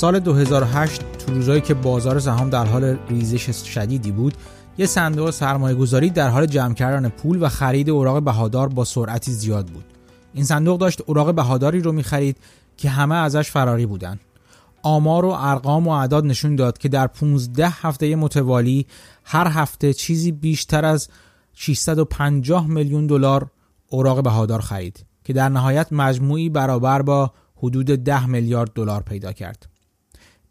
[0.00, 4.34] سال 2008 تو روزایی که بازار سهام در حال ریزش شدیدی بود
[4.78, 9.32] یه صندوق سرمایه گذاری در حال جمع کردن پول و خرید اوراق بهادار با سرعتی
[9.32, 9.84] زیاد بود
[10.34, 12.36] این صندوق داشت اوراق بهاداری رو می‌خرید
[12.76, 14.20] که همه ازش فراری بودن
[14.82, 18.86] آمار و ارقام و اعداد نشون داد که در 15 هفته متوالی
[19.24, 21.08] هر هفته چیزی بیشتر از
[21.54, 23.50] 650 میلیون دلار
[23.88, 29.69] اوراق بهادار خرید که در نهایت مجموعی برابر با حدود 10 میلیارد دلار پیدا کرد.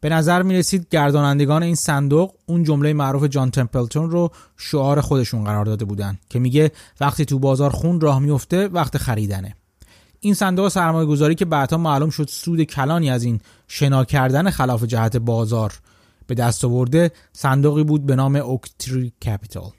[0.02, 5.44] به نظر می رسید گردانندگان این صندوق اون جمله معروف جان تمپلتون رو شعار خودشون
[5.44, 9.56] قرار داده بودن که میگه وقتی تو بازار خون راه میفته وقت خریدنه.
[10.20, 14.84] این صندوق سرمایه گذاری که بعدها معلوم شد سود کلانی از این شنا کردن خلاف
[14.84, 15.74] جهت بازار
[16.28, 19.72] به دست آورده صندوقی بود به نام اوکتری کپیتال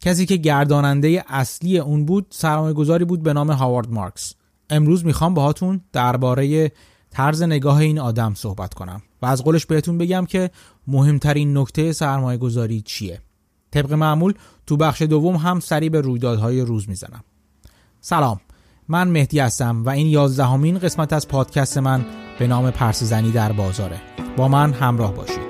[0.00, 4.34] کسی که گرداننده اصلی اون بود سرمایه گذاری بود به نام هاوارد مارکس
[4.70, 6.72] امروز می‌خوام باهاتون درباره
[7.16, 10.50] طرز نگاه این آدم صحبت کنم و از قولش بهتون بگم که
[10.86, 13.20] مهمترین نکته سرمایه گذاری چیه.
[13.70, 14.34] طبق معمول
[14.66, 17.24] تو بخش دوم هم سری به رویدادهای روز می‌زنم.
[18.00, 18.40] سلام
[18.88, 22.04] من مهدی هستم و این یازدهمین قسمت از پادکست من
[22.38, 24.00] به نام پرسیزنی در بازاره.
[24.36, 25.45] با من همراه باشید.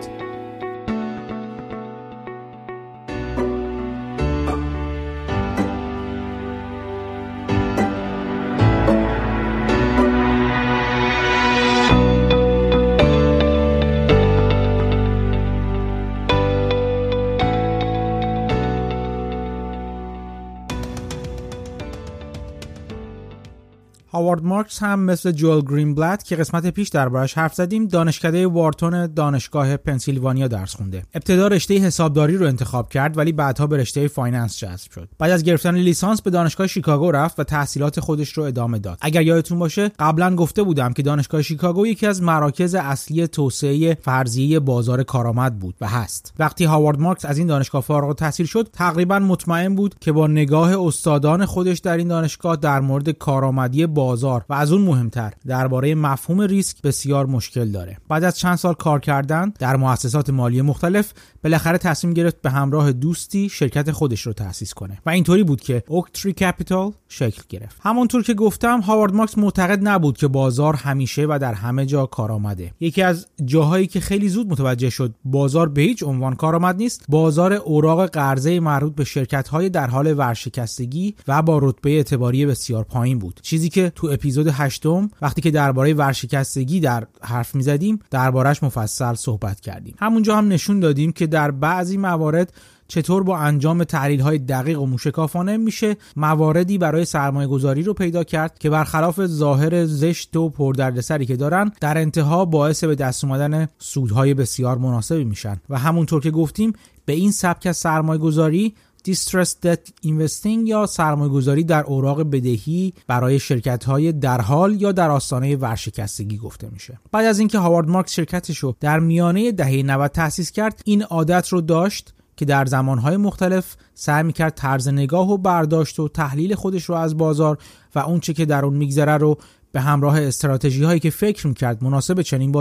[24.66, 30.48] مارکس هم مثل جوئل گرینبلت که قسمت پیش دربارش حرف زدیم دانشکده وارتون دانشگاه پنسیلوانیا
[30.48, 31.02] درس خونده.
[31.14, 35.08] ابتدا رشته حسابداری رو انتخاب کرد ولی بعدها به رشته finance جذب شد.
[35.18, 38.98] بعد از گرفتن لیسانس به دانشگاه شیکاگو رفت و تحصیلات خودش رو ادامه داد.
[39.00, 44.60] اگر یادتون باشه قبلا گفته بودم که دانشگاه شیکاگو یکی از مراکز اصلی توسعه فرضیه
[44.60, 46.34] بازار کارآمد بود و هست.
[46.38, 50.86] وقتی هاوارد مارکس از این دانشگاه فارغ التحصیل شد تقریبا مطمئن بود که با نگاه
[50.86, 56.40] استادان خودش در این دانشگاه در مورد کارآمدی بازار و از اون مهمتر درباره مفهوم
[56.40, 57.98] ریسک بسیار مشکل داره.
[58.08, 61.12] بعد از چند سال کار کردن در مؤسسات مالی مختلف
[61.44, 64.98] بالاخره تصمیم گرفت به همراه دوستی شرکت خودش رو تأسیس کنه.
[65.06, 67.76] و اینطوری بود که اوکتری کپیتال شکل گرفت.
[67.80, 72.72] همونطور که گفتم هاوارد مارکس معتقد نبود که بازار همیشه و در همه جا کارآمده
[72.80, 77.52] یکی از جاهایی که خیلی زود متوجه شد بازار به هیچ عنوان کارآمد نیست بازار
[77.52, 83.18] اوراق قرضه مربوط به شرکت های در حال ورشکستگی و با رتبه اعتباری بسیار پایین
[83.18, 83.40] بود.
[83.42, 89.60] چیزی که تو اپیزود هشتم وقتی که درباره ورشکستگی در حرف می‌زدیم دربارش مفصل صحبت
[89.60, 89.94] کردیم.
[89.98, 92.52] همونجا هم نشون دادیم که در بعضی موارد
[92.88, 98.24] چطور با انجام تحلیل های دقیق و موشکافانه میشه مواردی برای سرمایه گذاری رو پیدا
[98.24, 103.68] کرد که برخلاف ظاهر زشت و پردردسری که دارن در انتها باعث به دست اومدن
[103.78, 105.56] سودهای بسیار مناسبی میشن.
[105.68, 106.72] و همونطور که گفتیم
[107.04, 108.74] به این سبک سرمایه گذاری
[109.06, 115.56] Distressed Debt Investing یا سرمایه‌گذاری در اوراق بدهی برای شرکت‌های در حال یا در آستانه
[115.56, 116.98] ورشکستگی گفته میشه.
[117.12, 121.48] بعد از اینکه هاوارد مارکس شرکتش رو در میانه دهه 90 تأسیس کرد، این عادت
[121.48, 126.84] رو داشت که در زمانهای مختلف سعی می‌کرد طرز نگاه و برداشت و تحلیل خودش
[126.84, 127.58] رو از بازار
[127.94, 129.38] و اونچه که در اون میگذره رو
[129.76, 132.52] به همراه استراتژی هایی که فکر می‌کرد مناسب چنین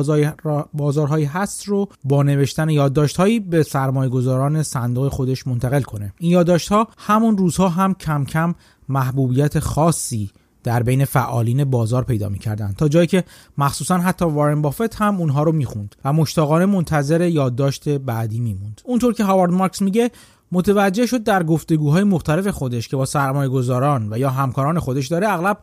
[0.73, 6.13] بازارهایی هست رو با نوشتن یادداشت هایی به سرمایه گذاران صندوق خودش منتقل کنه.
[6.19, 8.55] این یادداشت ها همون روزها هم کم کم
[8.89, 10.31] محبوبیت خاصی
[10.63, 12.73] در بین فعالین بازار پیدا می‌کردن.
[12.77, 13.23] تا جایی که
[13.57, 18.81] مخصوصا حتی وارن بافت هم اونها رو می‌خوند و مشتاقانه منتظر یادداشت بعدی میموند.
[18.85, 20.11] اونطور که هاوارد مارکس میگه
[20.51, 25.29] متوجه شد در گفتگوهای مختلف خودش که با سرمایه گذاران و یا همکاران خودش داره
[25.29, 25.57] اغلب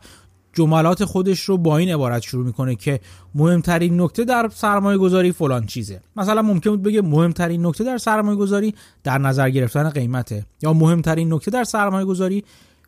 [0.53, 2.99] جملات خودش رو با این عبارت شروع می‌کنه که
[3.35, 6.01] مهمترین نکته در سرمایه گذاری فلان چیزه.
[6.15, 11.33] مثلا ممکن بود بگه مهمترین نکته در سرمایه گذاری در نظر گرفتن قیمته یا مهمترین
[11.33, 12.43] نکته در سرمایه گذاری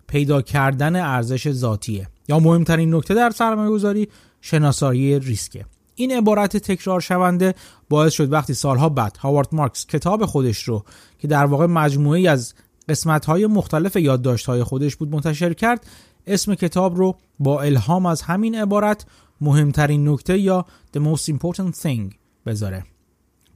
[0.08, 4.08] پیدا کردن ارزش ذاتیه یا مهمترین نکته در سرمایه گذاری
[4.42, 5.66] شناسایی ریسکه.
[5.96, 7.56] این عبارت تکرار شونده
[7.90, 10.84] باعث شد وقتی سالها بعد هاوارد مارکس کتاب خودش رو
[11.20, 12.54] که در واقع مجموعه از
[12.90, 15.86] قسمت های مختلف یادداشت های خودش بود منتشر کرد
[16.28, 19.06] اسم کتاب رو با الهام از همین عبارت
[19.42, 20.66] مهمترین نکته یا
[20.98, 22.14] The Most Important Thing
[22.46, 22.84] بذاره.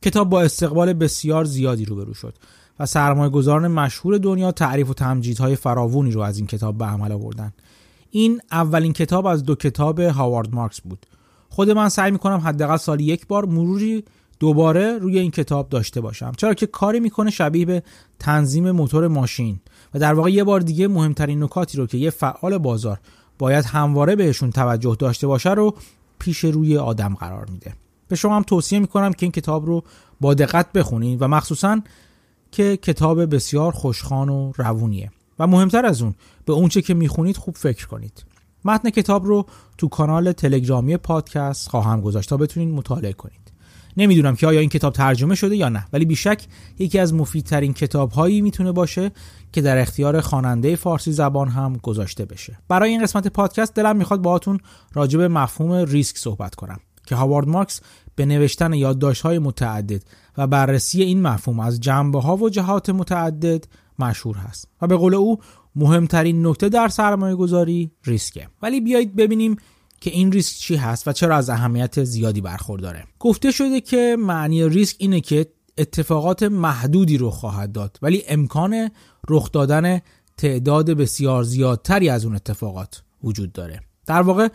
[0.01, 2.36] کتاب با استقبال بسیار زیادی روبرو شد
[2.80, 7.12] و سرمایه گذاران مشهور دنیا تعریف و تمجیدهای فراوونی رو از این کتاب به عمل
[7.12, 7.54] آوردن.
[8.12, 11.06] این اولین کتاب از دو کتاب هاوارد مارکس بود.
[11.50, 14.04] خود من سعی می‌کنم حداقل سالی یک بار مروری
[14.39, 16.31] دوباره روی این کتاب داشته باشم.
[16.38, 17.83] چرا که کاری می‌کنه شبیه به
[18.19, 19.60] تنظیم موتور ماشین.
[19.94, 23.00] و در واقع یه بار دیگه مهمترین نکاتی رو که یه فعال بازار
[23.39, 25.75] باید همواره بهشون توجه داشته باشه رو
[26.19, 27.74] پیش روی آدم قرار میده.
[28.07, 29.83] به شما هم توصیه می‌کنم که این کتاب رو
[30.21, 31.81] با دقت بخونید و مخصوصا
[32.51, 35.12] که کتاب بسیار خوشخان و روونیه.
[35.39, 36.15] و مهمتر از اون
[36.45, 38.25] به اونچه که می‌خونید خوب فکر کنید.
[38.65, 39.45] متن کتاب رو
[39.77, 43.49] تو کانال تلگرامی پادکست خواهم گذاشت تا بتونید مطالعه کنید.
[43.97, 46.45] نمی‌دونم که آیا این کتاب ترجمه شده یا نه ولی بیشک
[46.80, 49.12] یکی از مفیدترین کتاب هایی می‌تونه باشه
[49.51, 52.57] که در اختیار خواننده فارسی زبان هم گذاشته بشه.
[52.68, 54.59] برای این قسمت پادکست دلم می‌خواد باهاتون
[54.94, 57.81] راجع به مفهوم ریسک صحبت کنم که هاوارد مارکس
[58.15, 60.03] به نوشتن یادداشت های متعدد
[60.38, 63.65] و بررسی این مفهوم از جنبه ها و جهات متعدد
[64.00, 65.39] مشهور هست و به قول او
[65.75, 68.47] مهمترین نکته در سرمایه گذاری ریسکه.
[68.62, 69.57] ولی بیایید ببینیم
[70.01, 73.04] که این ریسک چی هست و چرا از اهمیت زیادی برخورداره.
[73.19, 75.46] گفته شده که معنی ریسک اینه که
[75.78, 78.90] اتفاقات محدودی رو خواهد داد ولی امکان
[79.30, 80.01] رخ دادن
[80.38, 83.80] تعداد بسیار زیادتری از اون اتفاقات وجود داره.
[84.06, 84.48] در واقع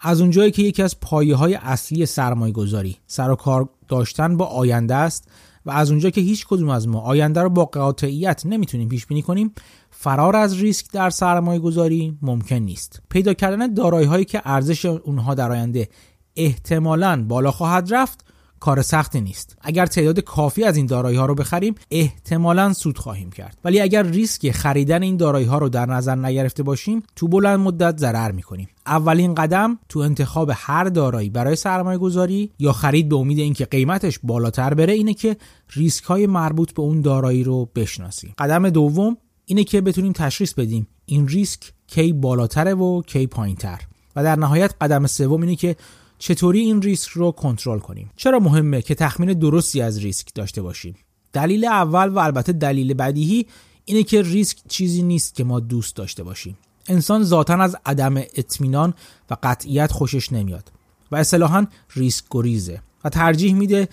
[0.00, 4.44] از اونجایی که یکی از پایه های اصلی سرمایه گذاری سر و کار داشتن با
[4.44, 5.28] آینده است
[5.66, 9.22] و از اونجا که هیچ کدوم از ما آینده رو با قاطعیت نمی‌تونیم پیش بینی
[9.22, 9.54] کنیم
[10.02, 13.02] فرار از ریسک در سرمایه گذاری ممکن نیست.
[13.10, 15.88] پیدا کردن دارایی هایی که ارزش اونها در آینده
[16.36, 18.24] احتمالا بالا خواهد رفت
[18.60, 19.56] کار سختی نیست.
[19.60, 23.58] اگر تعداد کافی از این دارایی ها رو بخریم احتمالا سود خواهیم کرد.
[23.64, 27.98] ولی اگر ریسک خریدن این دارایی ها رو در نظر نگرفته باشیم تو بلند مدت
[27.98, 28.68] ضرر می‌کنیم.
[28.86, 34.18] اولین قدم تو انتخاب هر دارایی برای سرمایه گذاری یا خرید به امید اینکه قیمتش
[34.22, 35.36] بالاتر بره اینه که
[35.74, 38.34] ریسک های مربوط به اون دارایی رو بشناسیم.
[38.38, 39.16] قدم دوم
[39.50, 43.80] اینه که بتونیم تشخیص بدیم این ریسک کی بالاتره و کی پایینتر.
[44.16, 45.76] و در نهایت قدم سوم اینه که
[46.18, 48.10] چطوری این ریسک رو کنترل کنیم.
[48.16, 50.94] چرا مهمه که تخمین درستی از ریسک داشته باشیم؟
[51.32, 53.46] دلیل اول و البته دلیل بدیهی
[53.84, 56.58] اینه که ریسک چیزی نیست که ما دوست داشته باشیم.
[56.88, 58.94] انسان ذاتا از عدم اطمینان
[59.30, 60.72] و قطعیت خوشش نمیاد
[61.12, 63.88] و اصطلاحا ریسک گریزه و ترجیح میده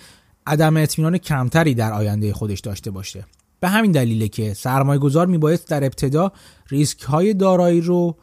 [0.46, 3.24] عدم اطمینان کمتری در آینده خودش داشته باشه.
[3.60, 6.32] به همین دلیله که سرمایه گذار میباید در ابتدا
[6.68, 8.16] ریسک های دارایی رو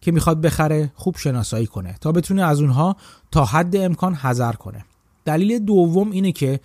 [0.00, 2.96] که می‌خواد بخره خوب شناسایی کنه تا بتونه از اونها
[3.30, 4.84] تا حد امکان حذر کنه.
[5.24, 6.60] دلیل دوم اینه که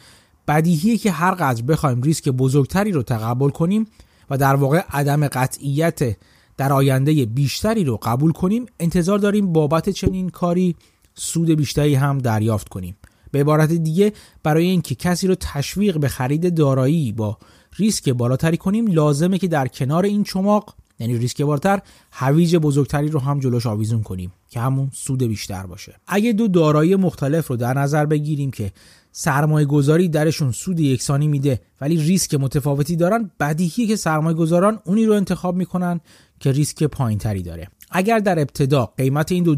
[0.47, 3.87] بدیهیه که هر قدر بخوایم ریسک بزرگتری رو تقبل کنیم
[4.29, 6.17] و در واقع عدم قطعیت
[6.57, 10.75] در آینده بیشتری رو قبول کنیم انتظار داریم بابت چنین کاری
[11.15, 12.97] سود بیشتری هم دریافت کنیم.
[13.31, 14.13] به عبارت دیگه
[14.43, 17.37] برای اینکه کسی رو تشویق به خرید دارایی با
[17.77, 21.79] ریسک بالاتری کنیم لازمه که در کنار این چماق یعنی ریسک بالاتر
[22.11, 25.95] هویج بزرگتری رو هم جلوش آویزون کنیم که همون سود بیشتر باشه.
[26.07, 28.71] اگه دو دارایی مختلف رو در نظر بگیریم که
[29.11, 35.05] سرمایه گذاری درشون سود یکسانی میده ولی ریسک متفاوتی دارن بدیهیه که سرمایه گذاران اونی
[35.05, 35.99] رو انتخاب می‌کنن
[36.39, 37.67] که ریسک پایینتری داره.
[37.91, 39.55] اگر در ابتدا قیمت این دو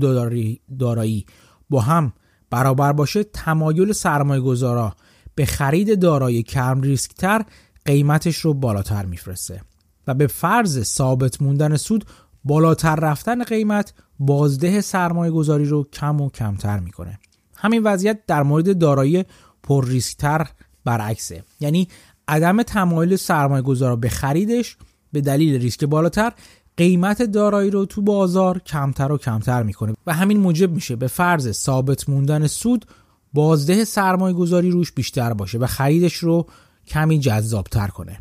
[0.78, 1.26] دارایی
[1.70, 2.14] با هم
[2.50, 4.96] برابر باشه تمایل سرمایه گذارا
[5.36, 7.46] به خرید دارایی کم ریسک تر
[7.86, 9.62] قیمتش رو بالاتر میفرسته
[10.08, 12.06] و به فرض ثابت موندن سود
[12.44, 17.20] بالاتر رفتن قیمت بازده سرمایه گذاری رو کم و کمتر می‌کنه.
[17.56, 19.26] همین وضعیت در مورد دارایی
[19.64, 20.48] پر ریسکتر
[20.86, 21.44] برعکسه.
[21.60, 21.88] یعنی
[22.28, 24.78] عدم تمایل سرمایه گذارا به خریدش
[25.14, 26.34] به دلیل ریسک بالاتر
[26.78, 31.52] قیمت دارایی رو تو بازار کمتر و کمتر می‌کنه و همین موجب میشه به فرض
[31.52, 32.86] ثابت موندن سود
[33.34, 36.48] بازده سرمایه گذاری روش بیشتر باشه و خریدش رو
[36.90, 38.20] کمی جذابتر کنه.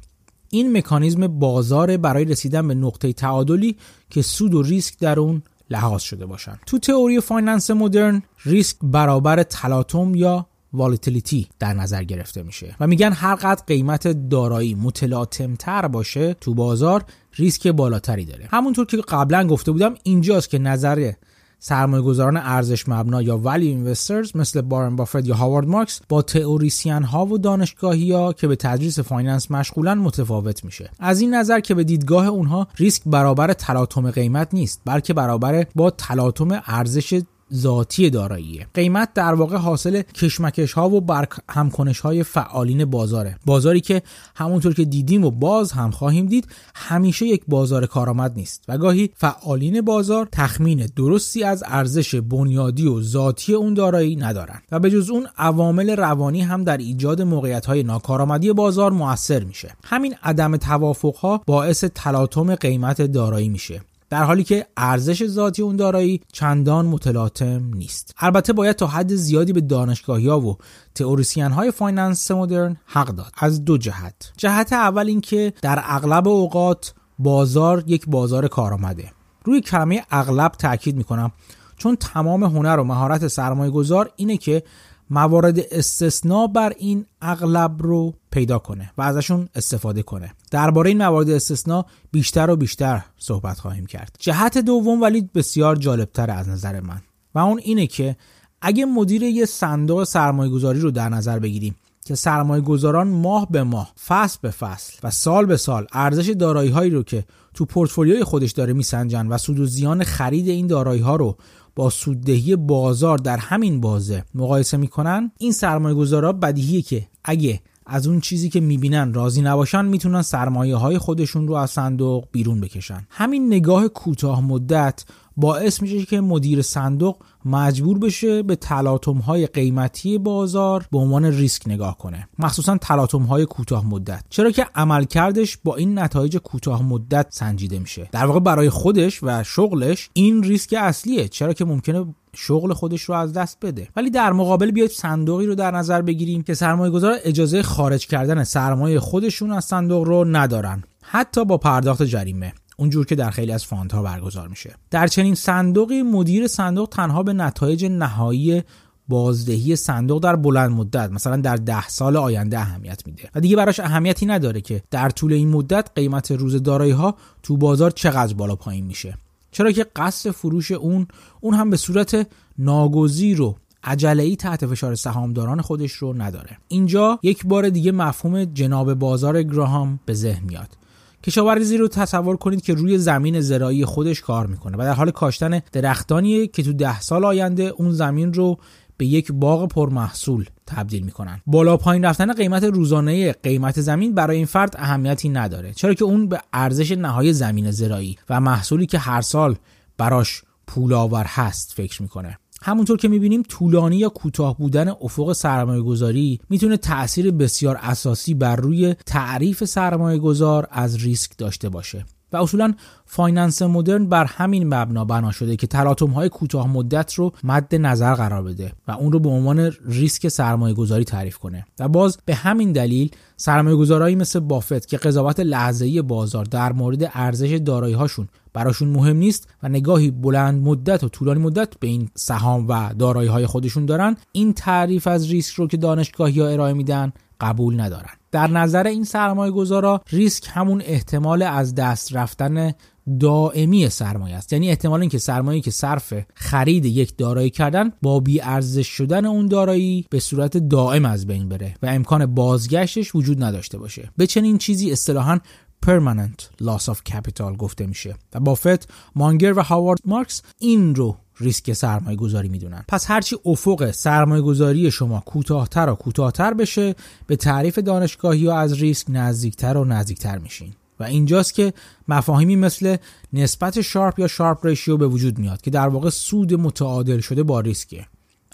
[0.51, 3.77] این مکانیزم بازار برای رسیدن به نقطه تعادلی
[4.11, 6.59] که سود و ریسک در اون لحاظ شده باشن.
[6.67, 13.13] تو تئوری finance مدرن ریسک برابر تلاطم یا volatility در نظر گرفته میشه و میگن
[13.13, 18.49] هر قدر قیمت دارایی متلاطم تر باشه تو بازار ریسک بالاتری داره.
[18.51, 21.13] همونطور که قبلا گفته بودم اینجاست که نظر
[21.59, 27.03] سرمایه گذاران ارزش مبنا یا value investors مثل وارن بافت یا هاوارد مارکس با تئوریسین
[27.03, 30.91] ها و دانشگاهی ها که به تدریس finance مشغولن متفاوت میشه.
[30.99, 35.91] از این نظر که به دیدگاه اونها ریسک برابر تلاطم قیمت نیست بلکه برابر با
[35.91, 37.21] تلاطم ارزش
[37.55, 38.67] ذاتی داراییه.
[38.75, 43.37] قیمت در واقع حاصل کشمکش ها و برک همکنش های فعالین بازاره.
[43.47, 44.03] بازاری که
[44.37, 49.11] همونطور که دیدیم و باز هم خواهیم دید همیشه یک بازار کارآمد نیست و گاهی
[49.17, 55.11] فعالین بازار تخمین درستی از ارزش بنیادی و ذاتی اون دارایی ندارند و به جز
[55.11, 59.77] اون عوامل روانی هم در ایجاد موقعیت های ناکارآمدی بازار موثر میشه.
[59.85, 63.81] همین عدم توافق ها باعث تلاطم قیمت دارایی میشه.
[64.11, 68.15] در حالی که ارزش ذاتی اون دارایی چندان متلاطم نیست.
[68.19, 70.57] البته باید تا حد زیادی به دانشگاهی ها و
[70.95, 73.33] تئوریسین های finance مدرن حق داد.
[73.39, 74.33] از دو جهت.
[74.37, 79.13] جهت اول اینکه در اغلب اوقات بازار یک بازار کارآمده
[79.45, 81.33] روی کلمه اغلب تاکید می‌کنم
[81.77, 84.63] چون تمام هنر و مهارت سرمایه گذار اینه که
[85.11, 90.35] موارد استثناء بر این اغلب رو پیدا کنه و ازشون استفاده کنه.
[90.51, 94.17] درباره این موارد استثناء بیشتر و بیشتر صحبت خواهیم کرد.
[94.19, 97.03] جهت دوم ولی بسیار جالبتر از نظر من.
[97.35, 98.17] و اون اینه که
[98.63, 103.63] اگه مدیر یه صندوق سرمایه گذاری رو در نظر بگیریم که سرمایه گذاران ماه به
[103.63, 107.25] ماه فصل به فصل و سال به سال ارزش دارایی هایی رو که
[107.55, 111.37] تو پورتفولیوی خودش داره میسنجن و سود و زیان خرید این دارایی ها رو
[111.79, 118.07] با سوددهی بازار در همین بازه مقایسه می‌کنن این سرمایه گذارا بدیهیه که اگه از
[118.07, 123.07] اون چیزی که می‌بینن راضی نباشن می‌تونن سرمایه های خودشون رو از صندوق بیرون بکشن.
[123.11, 125.05] همین نگاه کوتاه مدت
[125.41, 131.63] باعث میشه که مدیر صندوق مجبور بشه به تلاطم های قیمتی بازار به عنوان ریسک
[131.67, 132.29] نگاه کنه.
[132.39, 134.25] مخصوصا تلاطم های کوتاه مدت.
[134.31, 138.09] چرا که عملکردش با این نتایج کوتاه مدت سنجیده میشه.
[138.13, 141.29] در واقع برای خودش و شغلش این ریسک اصلیه.
[141.29, 142.05] چرا که ممکنه
[142.35, 143.89] شغل خودش رو از دست بده.
[143.97, 148.45] ولی در مقابل بیاید صندوقی رو در نظر بگیریم که سرمایه گذار اجازه خارج کردن
[148.45, 150.83] سرمایه خودشون از صندوق رو ندارن.
[151.03, 152.53] حتی با پرداخت جریمه.
[152.81, 154.75] اونجور که در خیلی از فاندها برگزار میشه.
[154.91, 158.63] در چنین صندوقی مدیر صندوق تنها به نتایج نهایی
[159.09, 163.31] بازدهی صندوق در بلند مدت مثلا در ده سال آینده اهمیت میده.
[163.35, 167.57] و دیگه براش اهمیتی نداره که در طول این مدت قیمت روز دارایی ها تو
[167.57, 169.19] بازار چقدر بالا پایین میشه.
[169.51, 171.07] چرا که قصد فروش اون
[171.41, 172.27] اون هم به صورت
[172.59, 176.59] ناگزیر و عجله تحت فشار سهامداران خودش رو نداره.
[176.69, 180.78] اینجا یک بار دیگه مفهوم جناب بازار گراهام به ذهن میاد.
[181.25, 185.61] کشاورزی رو تصور کنید که روی زمین زراعی خودش کار می‌کنه و در حال کاشتن
[185.73, 188.59] درختانیه که تو ده سال آینده اون زمین رو
[188.97, 191.41] به یک باغ پرمحصول تبدیل می‌کنن.
[191.47, 196.29] بالا پایین رفتن قیمت روزانه قیمت زمین برای این فرد اهمیتی نداره چرا که اون
[196.29, 199.57] به ارزش نهایی زمین زراعی و محصولی که هر سال
[199.99, 200.93] براش پول
[201.27, 202.39] هست فکر می‌کنه.
[202.63, 208.57] همونطور که می‌بینیم طولانی یا کوتاه بودن افق سرمایه گذاری می‌تونه تاثیر بسیار اساسی بر
[208.57, 212.05] روی تعریف سرمایه گذار از ریسک داشته باشه.
[212.33, 212.75] و اصولا
[213.07, 218.15] finance مدرن بر همین مبنا بنا شده که تلاطم های کوتاه مدت رو مد نظر
[218.15, 221.67] قرار بده و اون رو به عنوان ریسک سرمایه گذاری تعریف کنه.
[221.79, 227.11] و باز به همین دلیل سرمایه گذارایی مثل بافت که قضاوت لحظه‌ای بازار در مورد
[227.15, 232.09] ارزش دارایی هاشون براشون مهم نیست و نگاهی بلند مدت و طولانی مدت به این
[232.15, 236.73] سهام و دارایی های خودشون دارن این تعریف از ریسک رو که دانشگاهی ها ارائه
[236.73, 238.13] میدن قبول ندارن.
[238.33, 242.73] در نظر این سرمایه گذارا ریسک همون احتمال از دست رفتن
[243.21, 244.53] دائمی سرمایه است.
[244.53, 249.47] یعنی احتمال اینکه سرمایه که صرف خرید یک دارایی کردن با بی ارزش شدن اون
[249.47, 254.11] دارایی به صورت دائم از بین بره و امکان بازگشتش وجود نداشته باشه.
[254.17, 255.39] به چنین چیزی اصطلاحا
[255.87, 258.15] permanent loss of capital گفته میشه.
[258.35, 262.85] و بافت مانگر و هاوارد مارکس این رو ریسک سرمایه گذاری می‌دونن.
[262.89, 266.95] پس هرچی افق سرمایه گذاری شما کوتاهتر و کوتاهتر بشه
[267.27, 270.73] به تعریف دانشگاهی و از ریسک نزدیکتر و نزدیکتر میشین.
[271.01, 271.73] و اینجاست که
[272.09, 272.97] مفاهیمی مثل
[273.33, 277.61] نسبت شارپ یا Sharpe ratio به وجود میاد که در واقع سود متعادل شده با
[277.61, 278.07] ریسکه.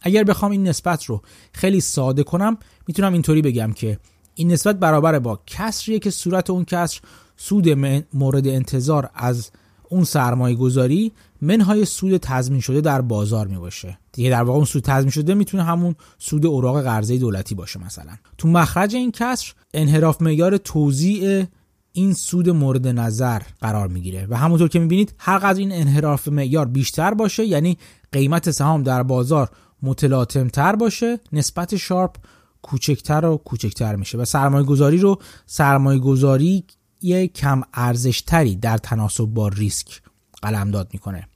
[0.02, 1.22] اگر بخوام این نسبت رو
[1.52, 3.98] خیلی ساده کنم می‌تونم اینطوری بگم که
[4.34, 7.00] این نسبت برابر با کسریه که صورت اون کسر
[7.36, 7.68] سود
[8.14, 9.50] مورد انتظار از
[9.94, 14.64] اون سرمایه گذاری منهای سود تضمین شده در بازار می باشه دیگه در واقع اون
[14.64, 18.12] سود تضمین شده می‌تونه همون سود اوراق قرضه دولتی باشه مثلا.
[18.38, 21.44] تو مخرج این کسر انحراف معیار توزیع
[21.92, 26.66] این سود مورد نظر قرار می‌گیره و همونطور که می‌بینید هر قدر این انحراف معیار
[26.66, 27.78] بیشتر باشه یعنی
[28.12, 29.50] قیمت سهام در بازار
[29.82, 32.16] متلاطم تر باشه نسبت شارپ
[32.62, 36.64] کوچکتر و کوچکتر میشه و سرمایه گذاری رو سرمایه گذاری
[37.04, 40.02] یه کم ارزش تری در تناسب با ریسک
[40.42, 41.28] قلمداد می‌کنه.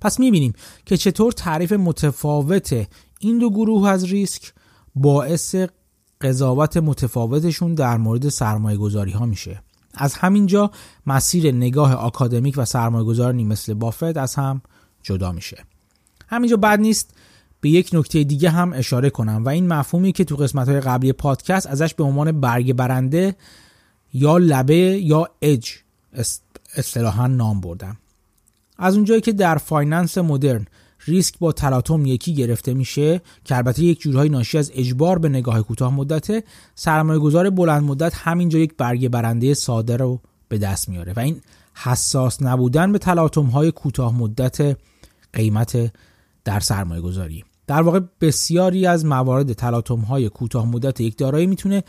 [0.00, 0.52] پس می‌بینیم
[0.86, 2.86] که چطور تعریف متفاوت
[3.20, 4.52] این دو گروه از ریسک
[4.94, 5.54] باعث
[6.20, 9.62] قضاوت متفاوتشون در مورد سرمایه گذاری ها میشه.
[9.94, 10.70] از همینجا
[11.06, 14.62] مسیر نگاه آکادمیک و سرمایه گذاری مثل بافت از هم
[15.02, 15.64] جدا میشه.
[16.28, 17.14] همینجا بد نیست
[17.60, 21.12] به یک نکته دیگه هم اشاره کنم و این مفهومی که تو قسمت های قبلی
[21.12, 23.36] پادکست ازش به عنوان برگ برنده
[24.14, 25.70] یا لبه یا اج
[26.76, 27.96] اصطلاحا نام بردم.
[28.78, 30.66] از اونجایی که در finance مدرن
[31.06, 35.62] ریسک با تلاطم یکی گرفته میشه که البته یک جورایی ناشی از اجبار به نگاه
[35.62, 36.44] کوتاه مدته
[36.74, 41.40] سرمایه گذار بلند مدت همینجا یک برگ برنده ساده رو به دست میاره و این
[41.74, 44.78] حساس نبودن به تلاطم های کوتاه مدت
[45.32, 45.92] قیمت
[46.44, 51.82] در سرمایه گذاری در واقع بسیاری از موارد تلاطم های کوتاه مدت یک دارایی می‌تونه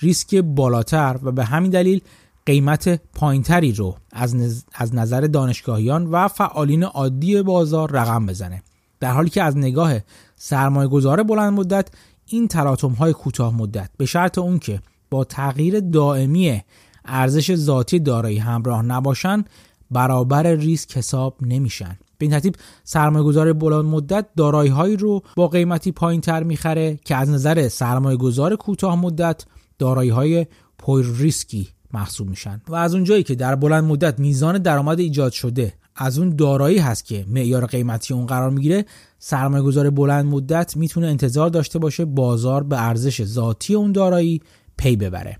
[0.00, 2.00] ریسک بالاتر و به همین دلیل
[2.46, 8.62] قیمت پایینتری رو از, از نظر دانشگاهیان و فعالین عادی بازار رقم بزنه.
[9.00, 9.94] در حالی که از نگاه
[10.36, 11.88] سرمایه گذار بلند مدت
[12.26, 14.80] این تلاطم های کوتاه مدت به شرط اون که
[15.10, 16.62] با تغییر دائمی
[17.04, 19.44] ارزش ذاتی دارایی همراه نباشن
[19.90, 21.98] برابر ریسک حساب نمیشن.
[22.18, 22.54] به این ترتیب
[22.84, 28.16] سرمایه گذار بلند مدت دارایی رو با قیمتی پایین تر می‌خره که از نظر سرمایه
[28.16, 29.44] گذار کوتاه مدت
[29.80, 30.46] دارایی های
[30.78, 35.72] پر ریسکی محسوب میشن و از اونجایی که در بلند مدت میزان درآمد ایجاد شده
[35.96, 38.84] از اون دارایی هست که معیار قیمتی اون قرار می‌گیره
[39.18, 44.42] سرمایه گذار بلند مدت می‌تونه انتظار داشته باشه بازار به ارزش ذاتی اون دارایی
[44.76, 45.36] پی ببره.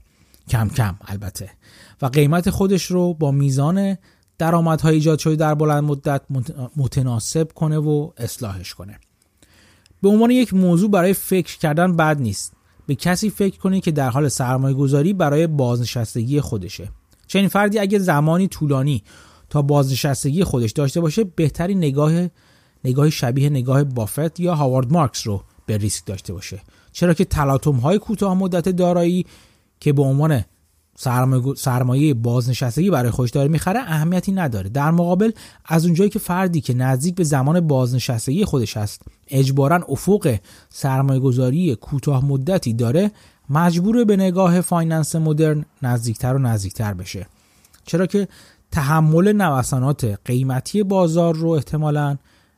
[0.49, 1.50] کم کم البته.
[2.02, 3.97] و قیمت خودش رو با میزان
[4.38, 6.23] درآمدهای ایجاد شده در بلند مدت
[6.76, 8.99] متناسب کنه و اصلاحش کنه.
[10.02, 12.52] به عنوان یک موضوع برای فکر کردن بد نیست.
[12.90, 16.88] به کسی فکر کنید که در حال سرمایه گذاری برای بازنشستگی خودشه.
[17.26, 19.02] چنین فردی اگه زمانی طولانی
[19.50, 22.12] تا بازنشستگی خودش داشته باشه بهتری نگاه
[22.85, 26.61] نگاه شبیه نگاه بافت یا هاوارد مارکس رو به ریسک داشته باشه.
[26.92, 29.26] چرا که تلاطم های کوتاه مدت دارایی
[29.80, 30.44] که به عنوان
[31.57, 34.69] سرمایه بازنشستگی برای خودش داره می‌خره اهمیتی نداره.
[34.69, 35.30] در مقابل
[35.64, 40.38] از اونجایی که فردی که نزدیک به زمان بازنشستگی خودش هست اجبارا افق
[40.69, 43.11] سرمایه گذاری کوتاه مدتی داره
[43.50, 47.26] مجبوره به نگاه finance مدرن نزدیکتر و نزدیکتر بشه.
[47.87, 48.28] چرا که
[48.71, 52.16] تحمل نوسانات قیمتی بازار رو احتمالا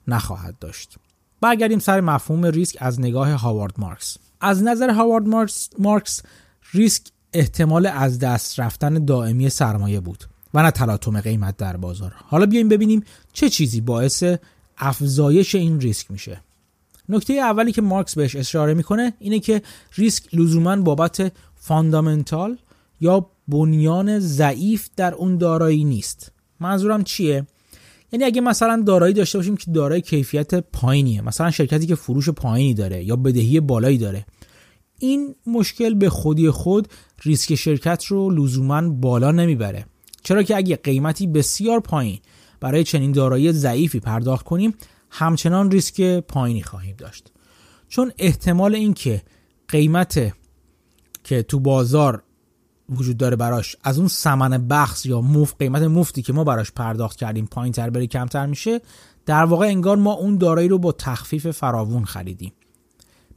[0.09, 0.97] نخواهد داشت.
[1.41, 4.17] برگردیم سر مفهوم ریسک از نگاه هاوارد مارکس.
[4.41, 6.23] از نظر هاوارد مارکس, مارکس
[6.73, 10.25] ریسک احتمال از دست رفتن دائمی سرمایه بود
[10.55, 12.15] و نه تلاطم قیمت در بازار.
[12.17, 14.25] حالا بیایم ببینیم چه چیزی باعث
[14.79, 16.41] افزایش این ریسک میشه.
[17.09, 19.63] نکته اولی که مارکس بهش اشاره می‌کنه اینه که
[19.95, 22.59] ریسک لزوما بابت fundamental
[23.01, 26.33] یا بنیان ضعیف در اون دارایی نیست.
[26.61, 27.47] منظورم چیه؟
[28.13, 32.75] یعنی اگه مثلا دارایی داشته باشیم که دارای کیفیت پایینیه مثلا شرکتی که فروش پایینی
[32.75, 34.27] داره یا بدهی بالایی داره
[35.03, 36.89] این مشکل به خودی خود
[37.23, 39.87] ریسک شرکت رو لزوما بالا نمی‌بره.
[40.23, 42.19] چرا که اگه قیمتی بسیار پایین
[42.61, 44.75] برای چنین دارایی ضعیفی پرداخت کنیم
[45.11, 47.33] همچنان ریسک پایینی خواهیم داشت.
[47.89, 49.23] چون احتمال اینکه
[49.69, 50.33] قیمت
[51.25, 52.23] که تو بازار
[52.89, 57.17] وجود داره براش از اون سمن بخص یا موف قیمت مفتی که ما براش پرداخت
[57.17, 58.81] کردیم پایین تر بره کمتر میشه
[59.27, 62.53] در واقع انگار ما اون دارایی رو با تخفیف فراوون خریدیم.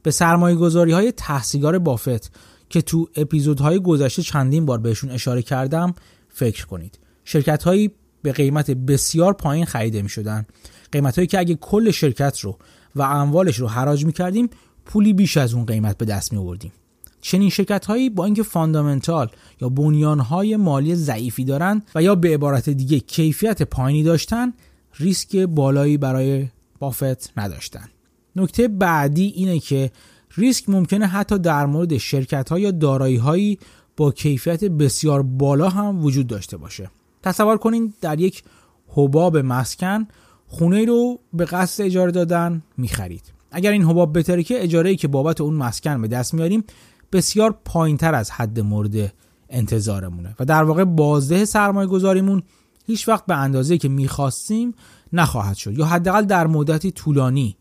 [0.06, 2.32] به سرمایه گذاری های تحصیلگار بافت
[2.68, 5.94] که تو اپیزودهای گذشته چندین بار بهشون اشاره کردم
[6.28, 6.98] فکر کنید.
[7.24, 7.90] شرکت هایی
[8.22, 10.46] به قیمت بسیار پایین خریده می شدن
[10.92, 12.58] قیمت هایی که اگه کل شرکت رو
[12.96, 14.50] و اموالش رو حراج می کردیم
[14.84, 16.72] پولی بیش از اون قیمت به دست می آوردیم
[17.20, 22.34] چنین شرکت هایی با اینکه فاندامنتال یا بنیان های مالی ضعیفی دارند و یا به
[22.34, 24.52] عبارت دیگه کیفیت پایینی داشتن
[24.98, 27.88] ریسک بالایی برای بافت نداشتن.
[28.36, 29.90] نکته بعدی اینه که
[30.36, 33.58] ریسک ممکنه حتی در مورد شرکت ها یا دارایی هایی
[33.96, 36.90] با کیفیت بسیار بالا هم وجود داشته باشه.
[37.22, 38.42] تصور کنین در یک
[38.88, 40.06] حباب مسکن
[40.46, 43.22] خونه رو به قصد اجاره دادن می‌خرید.
[43.50, 46.64] اگر این حباب بهتره که اجاره که بابت اون مسکن به دست میاریم
[47.12, 49.12] بسیار پایین تر از حد مورد
[49.50, 52.42] انتظارمونه و در واقع بازده سرمایه گذاریمون
[52.86, 54.74] هیچ وقت به اندازه که می‌خواستیم
[55.12, 57.56] نخواهد شد یا حداقل در مدتی طولانی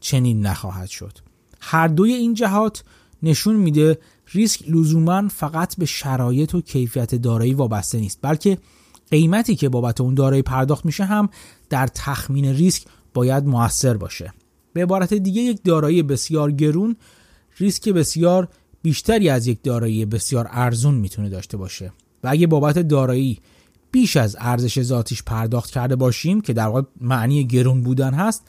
[0.00, 1.18] چنین نخواهد شد.
[1.60, 2.84] هر دوی این جهات
[3.22, 3.98] نشون میده
[4.32, 8.58] ریسک لزوما فقط به شرایط و کیفیت دارایی وابسته نیست بلکه
[9.10, 11.28] قیمتی که بابت اون دارایی پرداخت میشه هم
[11.70, 12.82] در تخمین ریسک
[13.14, 14.32] باید موثر باشه.
[14.72, 16.96] به عبارت دیگه یک دارایی بسیار گرون
[17.58, 18.48] ریسک بسیار
[18.82, 21.92] بیشتری از یک دارایی بسیار ارزون می‌تونه داشته باشه.
[22.24, 23.40] و اگه بابت دارایی
[23.90, 28.44] بیش از ارزش ذاتیش پرداخت کرده باشیم که در واقع معنی گرون بودن هست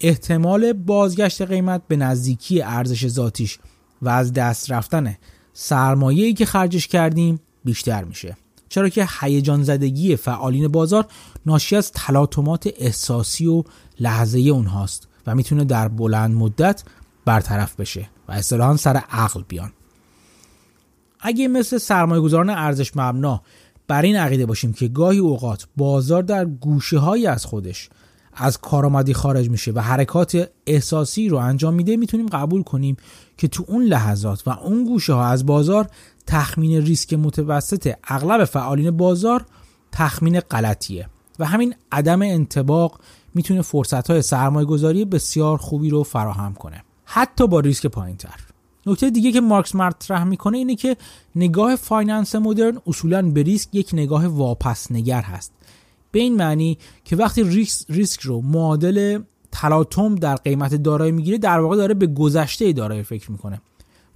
[0.00, 3.58] احتمال بازگشت قیمت به نزدیکی ارزش ذاتیش
[4.02, 5.16] و از دست رفتن
[5.52, 8.36] سرمایه‌ای که خرجش کردیم بیشتر میشه.
[8.68, 11.06] چرا که هیجان زدگی فعالین بازار
[11.46, 13.64] ناشی از تلاطمات احساسی و
[14.00, 16.82] لحظه اونهاست و می‌تونه در بلند مدت
[17.24, 19.72] برطرف بشه و اصطلاحا سر عقل بیان.
[21.20, 23.42] اگه مثل سرمایه گذاران ارزش مبنا
[23.88, 27.88] بر این عقیده باشیم که گاهی اوقات بازار در گوشه هایی از خودش
[28.40, 32.96] از کارآمدی خارج میشه و حرکات احساسی رو انجام میده می‌تونیم قبول کنیم
[33.36, 35.86] که تو اون لحظات و اون گوشه ها از بازار
[36.26, 39.46] تخمین ریسک متوسط اغلب فعالین بازار
[39.92, 41.08] تخمین غلطیه.
[41.38, 43.00] و همین عدم انتباق
[43.34, 46.84] می‌تونه فرصت های سرمایه گذاری بسیار خوبی رو فراهم کنه.
[47.04, 48.40] حتی با ریسک پایین تر
[48.86, 50.96] نکته دیگه که مارکس مطرح می‌کنه اینه که
[51.36, 55.52] نگاه finance مدرن اصولا به ریسک یک نگاه واپس نگر هست.
[56.12, 61.60] به این معنی که وقتی ریسک, ریسک رو معادل تلاطم در قیمت دارایی می‌گیره در
[61.60, 63.60] واقع داره به گذشته دارایی فکر می‌کنه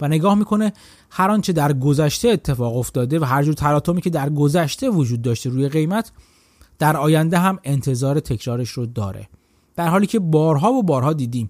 [0.01, 0.73] و نگاه می‌کنه
[1.09, 5.49] هر آنچه در گذشته اتفاق افتاده و هر جور تلاطمی که در گذشته وجود داشته
[5.49, 6.11] روی قیمت
[6.79, 9.29] در آینده هم انتظار تکرارش رو داره.
[9.75, 11.49] در حالی که بارها و بارها دیدیم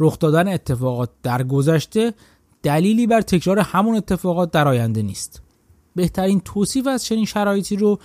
[0.00, 2.14] رخ دادن اتفاقات در گذشته
[2.62, 5.42] دلیلی بر تکرار همون اتفاقات در آینده نیست.
[5.96, 7.98] بهترین توصیف از چنین شرایطی رو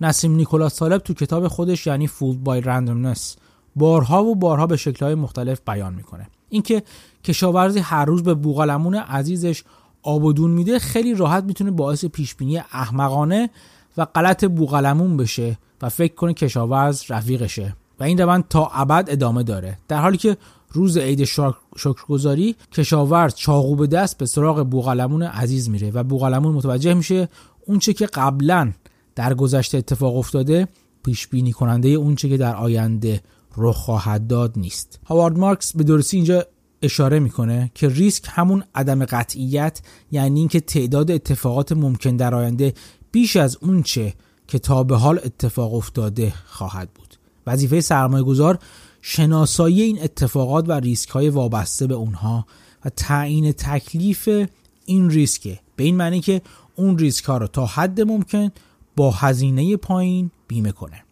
[0.00, 3.36] نسیم نیکولاس سالب تو کتاب خودش یعنی فولد بای رندومنس
[3.76, 6.26] بارها و بارها به شکلهای مختلف بیان می‌کنه.
[6.48, 6.82] اینکه
[7.24, 9.62] کشاورزی هر روز به بوغلمون عزیزش
[10.02, 13.50] آب و دون میده خیلی راحت می‌تونه باعث پیشبینی احمقانه
[13.96, 17.76] و غلط بوغلمون بشه و فکر کنه کشاورز رفیقشه.
[18.00, 19.78] و این روند تا ابد ادامه داره.
[19.88, 20.36] در حالی که
[20.72, 21.24] روز عید
[21.76, 27.28] شکرگزاری کشاورز چاقو به دست به سراغ بوغلمون عزیز میره و بوغلمون متوجه میشه
[27.66, 28.72] اونچه که قبلا
[29.18, 30.68] در گذشته اتفاق افتاده
[31.04, 33.22] پیش بینی کننده اونچه که در آینده
[33.56, 35.00] رخ خواهد داد نیست.
[35.06, 36.46] هاوارد مارکس به درستی اینجا
[36.82, 42.74] اشاره می‌کنه که ریسک همون عدم قطعیت یعنی اینکه تعداد اتفاقات ممکن در آینده
[43.12, 44.14] بیش از اونچه
[44.48, 47.14] که تا به حال اتفاق افتاده خواهد بود.
[47.46, 48.58] وظیفه سرمایه گذار
[49.02, 52.46] شناسایی این اتفاقات و ریسک های وابسته به اونها
[52.84, 54.28] و تعیین تکلیف
[54.84, 55.60] این ریسکه.
[55.76, 56.42] به این معنی که
[56.76, 58.50] اون ریسک ها رو تا حد ممکن
[58.98, 61.04] با هزینه پایین بیمه کنه.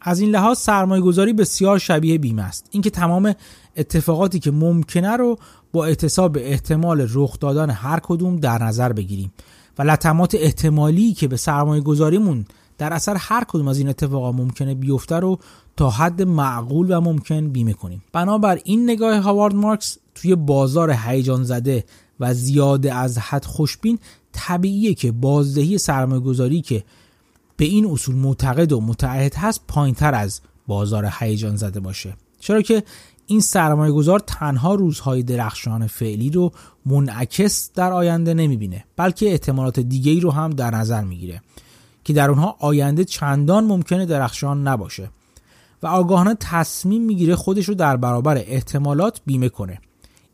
[0.00, 2.68] از این لحاظ سرمایه گذاری بسیار شبیه بیمه است.
[2.70, 3.34] اینکه تمام
[3.76, 5.38] اتفاقاتی که ممکنه رو
[5.72, 9.32] با اعتصاب احتمال رخ دادن هر کدوم در نظر بگیریم
[9.78, 12.44] و لطمات احتمالی که به سرمایه گذاریمون
[12.78, 15.38] در اثر هر کدوم از این اتفاقا ممکنه بیفته رو
[15.76, 18.02] تا حد معقول و ممکن بیمه کنیم.
[18.12, 21.84] بنابر این نگاه هاوارد مارکس توی بازار هیجان زده
[22.20, 23.98] و زیاده از حد خوشبین
[24.36, 26.84] طبیعیه که بازدهی سرمایه گذاری که
[27.56, 32.16] به این اصول معتقد و متعهد هست پایینتر از بازار هیجان زده باشه.
[32.40, 32.82] چرا که
[33.26, 36.52] این سرمایه گذار تنها روزهای درخشان فعلی رو
[36.86, 41.42] منعکس در آینده نمی‌بینه بلکه احتمالات دیگه ای رو هم در نظر می‌گیره
[42.04, 45.10] که در اونها آینده چندان ممکنه درخشان نباشه
[45.82, 49.80] و آگاهانه تصمیم می‌گیره خودش رو در برابر احتمالات بیمه کنه.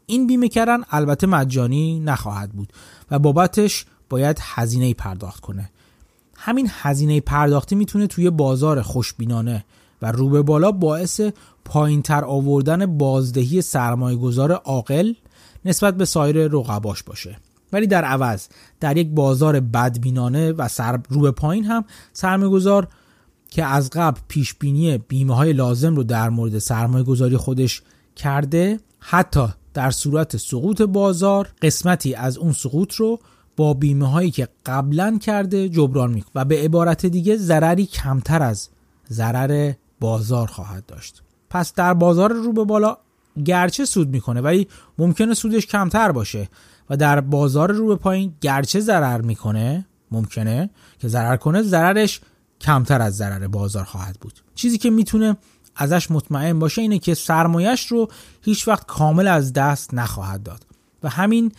[0.06, 2.72] این بیمه کردن البته مجانی نخواهد بود
[3.10, 5.70] و بابتش باید هزینه پرداخت کنه.
[6.36, 9.64] همین هزینه پرداختی می‌تونه توی بازار خوشبینانه
[10.02, 11.20] و رو به بالا باعث
[11.64, 15.12] پایینتر آوردن بازدهی سرمایه گذار عاقل
[15.64, 17.36] نسبت به سایر رقباش باشه.
[17.72, 18.48] ولی در عوض
[18.80, 22.88] در یک بازار بدبینانه و سر رو به پایین هم سرمایه گذار
[23.50, 27.82] که از قبل پیش بینی بیمه های لازم رو در مورد سرمایه گذاری خودش
[28.16, 33.20] کرده حتی در صورت سقوط بازار قسمتی از اون سقوط رو
[33.56, 38.68] با بیمه هایی که قبلا کرده جبران می‌کنه و به عبارت دیگه ضرری کمتر از
[39.10, 41.22] ضرر بازار خواهد داشت.
[41.50, 42.96] پس در بازار رو به بالا
[43.44, 46.48] گرچه سود می‌کنه ولی ممکنه سودش کمتر باشه
[46.90, 52.20] و در بازار رو به پایین گرچه ضرر می‌کنه ممکنه که ضرر کنه ضررش
[52.60, 54.40] کمتر از ضرر بازار خواهد بود.
[54.54, 55.36] چیزی که می‌تونه
[55.76, 58.08] ازش مطمئن باشه اینه که سرمایش رو
[58.42, 60.66] هیچ وقت کامل از دست نخواهد داد
[61.02, 61.52] و همین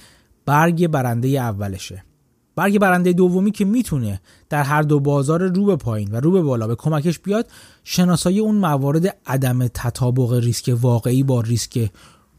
[0.46, 2.04] برگ برنده اولشه.
[2.56, 6.42] برگ برنده دومی که می‌تونه در هر دو بازار رو به پایین و رو به
[6.42, 7.48] بالا به کمکش بیاد
[7.84, 11.92] شناسایی اون موارد عدم تطابق ریسک واقعی با ریسک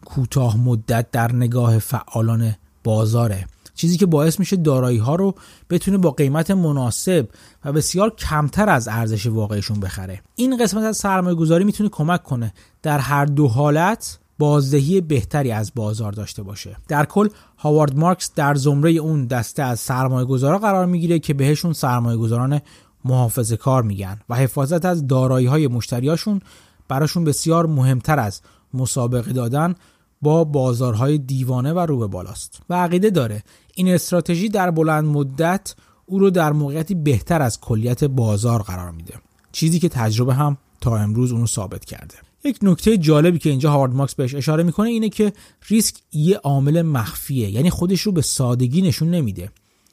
[0.04, 3.46] کوتاه مدت در نگاه فعالان بازاره.
[3.74, 5.34] چیزی که باعث میشه دارایی ها رو
[5.70, 7.28] بتونه با قیمت مناسب
[7.64, 10.22] و بسیار کمتر از ارزش واقعیشون بخره.
[10.34, 15.72] این قسمت از سرمایه گذاری می‌تونه کمک کنه در هر دو حالت بازدهی بهتری از
[15.74, 16.76] بازار داشته باشه.
[16.88, 21.72] در کل هاوارد مارکس در زمره اون دسته از سرمایه گذارا قرار می‌گیره که بهشون
[21.72, 22.60] سرمایه گذاران
[23.04, 26.40] محافظه کار میگن و حفاظت از دارایی های مشتریاشون
[26.88, 28.40] براشون بسیار مهمتر از
[28.74, 29.74] مسابقه دادن
[30.22, 32.60] با بازارهای دیوانه و رو به بالاست.
[32.70, 33.42] و عقیده داره
[33.74, 35.74] این استراتژی در بلند مدت
[36.06, 39.14] او رو در موقعیتی بهتر از کلیت بازار قرار میده.
[39.52, 42.14] چیزی که تجربه هم تا امروز اونو ثابت کرده.
[42.44, 45.32] یک نکته جالبی که اینجا هارد ماکس بهش اشاره می‌کنه اینه که
[45.68, 49.50] ریسک یه عامل مخفیه یعنی خودش رو به سادگی نشون نمیده.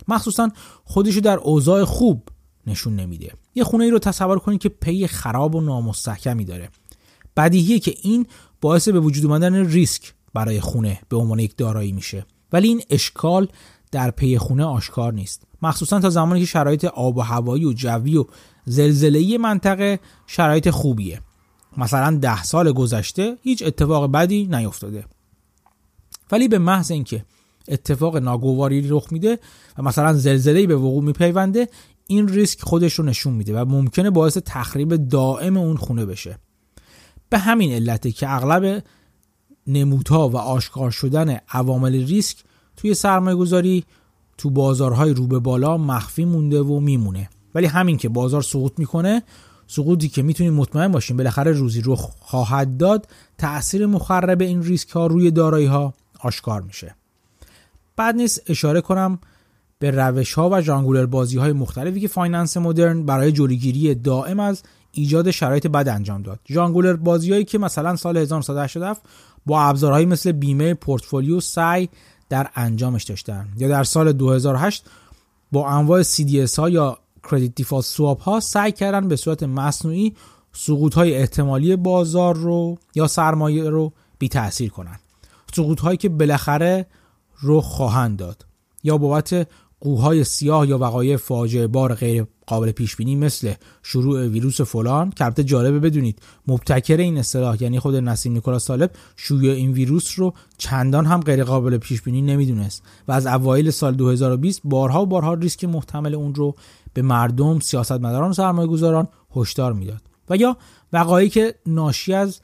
[0.07, 0.49] مخصوصا
[0.83, 2.29] خودش رو در اوضاع خوب
[2.67, 3.33] نشون نمیده.
[3.55, 6.69] یه خونه ای رو تصور کنید که پی خراب و نامستحکمی داره.
[7.37, 8.25] بدیهیه که این
[8.61, 12.25] باعث به وجود اومدن ریسک برای خونه به عنوان یک دارایی میشه.
[12.53, 13.47] ولی این اشکال
[13.91, 15.43] در پی خونه آشکار نیست.
[15.61, 18.25] مخصوصا تا زمانی که شرایط آب و هوایی و جوی و
[18.65, 21.21] زلزله‌ای منطقه شرایط خوبیه.
[21.77, 25.05] مثلا ده سال گذشته هیچ اتفاق بدی نیفتاده.
[26.31, 27.25] ولی به محض اینکه
[27.67, 29.39] اتفاق ناگواری رخ میده
[29.77, 31.69] و مثلا زلزله‌ای به وقوع میپیونده
[32.07, 36.37] این ریسک خودش رو نشون میده و ممکنه باعث تخریب دائم اون خونه بشه.
[37.29, 38.83] به همین علته که اغلب
[39.67, 42.37] نمودها و آشکار شدن عوامل ریسک
[42.77, 43.83] توی سرمایه گذاری
[44.37, 47.29] تو بازارهای رو به بالا مخفی مونده و میمونه.
[47.55, 49.23] ولی همین که بازار سقوط می‌کنه
[49.71, 53.07] سقوطی که می‌تونیم مطمئن باشیم بالاخره روزی رو خواهد داد
[53.37, 56.95] تاثیر مخرب این ریسک ها روی دارایی ها آشکار میشه.
[57.95, 59.19] بد نیست اشاره کنم
[59.79, 64.63] به روش ها و جنگولک بازی های مختلفی که finance مدرن برای جلوگیری دائم از
[64.91, 66.39] ایجاد شرایط بد انجام داد.
[66.45, 69.01] جنگولک بازیهایی که مثلا سال 1987
[69.45, 71.89] با ابزارهایی مثل بیمه پورتفولیو سعی
[72.29, 74.85] در انجامش داشتن یا در سال 2008
[75.51, 76.97] با انواع CDS ها یا
[77.31, 80.15] credit default swap ها سعی کردن به صورت مصنوعی
[80.53, 84.99] سقوط های احتمالی بازار رو یا سرمایه رو بی تاثیر کنن.
[85.55, 86.85] سقوط هایی که بالاخره
[87.39, 88.45] رو خواهند داد
[88.83, 89.47] یا بابت
[89.79, 93.53] قوهای سیاه یا وقایع فاجعه بار غیر قابل پیش بینی مثل
[93.83, 95.09] شروع ویروس فلان.
[95.09, 100.19] که البته جالبه بدونید مبتکر این اصطلاح یعنی خود نسیم نیکولاس طالب شیوع این ویروس
[100.19, 105.05] رو چندان هم غیر قابل پیش بینی نمی‌دونست و از اوایل سال 2020 بارها و
[105.05, 106.55] بارها ریسک محتمل اون رو
[106.93, 110.01] به مردم سیاستمداران و سرمایه گذاران هشدار می‌داد.
[110.29, 110.57] و یا
[110.93, 112.39] وقایعی که ناشی از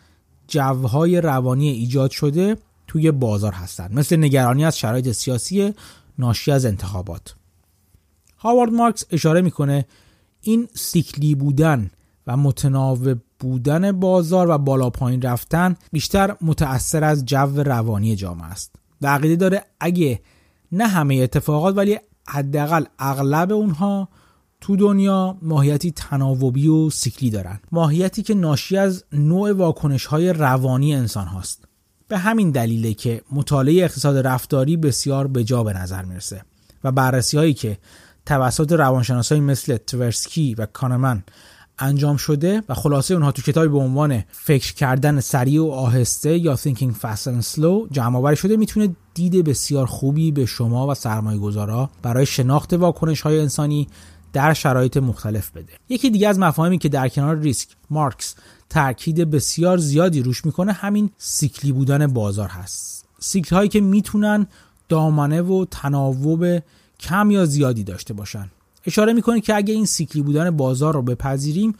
[0.47, 2.57] جوهای روانی ایجاد شده
[2.87, 5.73] توی بازار هستند مثل نگرانی از شرایط سیاسی
[6.19, 7.35] ناشی از انتخابات.
[8.37, 9.85] هاوارد مارکس اشاره می‌کنه
[10.41, 11.91] این سیکلی بودن
[12.27, 18.75] و متناوب بودن بازار و بالا پایین رفتن بیشتر متأثر از جو روانی جامعه است.
[19.01, 20.21] و عقیده داره اگه
[20.71, 24.09] نه همه اتفاقات ولی حداقل اغلب اونها
[24.61, 27.59] تو دنیا ماهیتی تناوبی و سیکلی دارن.
[27.71, 31.63] ماهیتی که ناشی از نوع واکنش های روانی انسان هاست.
[32.07, 36.41] به همین دلیله که مطالعه اقتصاد رفتاری بسیار به جا به نظر می‌رسه
[36.83, 37.77] و بررسی هایی که
[38.25, 41.23] توسط روانشناسایی مثل تورسکی و کانمن
[41.79, 46.55] انجام شده و خلاصه اونها تو کتابی به عنوان فکر کردن سریع و آهسته یا
[46.55, 51.39] Thinking Fast and Slow جمع آوری شده می‌تونه دید بسیار خوبی به شما و سرمایه
[51.39, 53.87] گذارا برای شناخت واکنش های انسانی
[54.37, 55.73] در شرایط مختلف بده.
[55.89, 58.35] یکی دیگه از مفاهیمی که در کنار ریسک مارکس
[58.69, 63.05] تاکید بسیار زیادی روش می‌کنه همین سیکلی بودن بازار هست.
[63.19, 64.47] سیکل هایی که می‌تونن
[64.89, 66.59] دامنه و تناوب
[66.99, 68.51] کم یا زیادی داشته باشن.
[68.85, 71.75] اشاره می‌کنه که اگه این سیکلی بودن بازار رو بپذیریم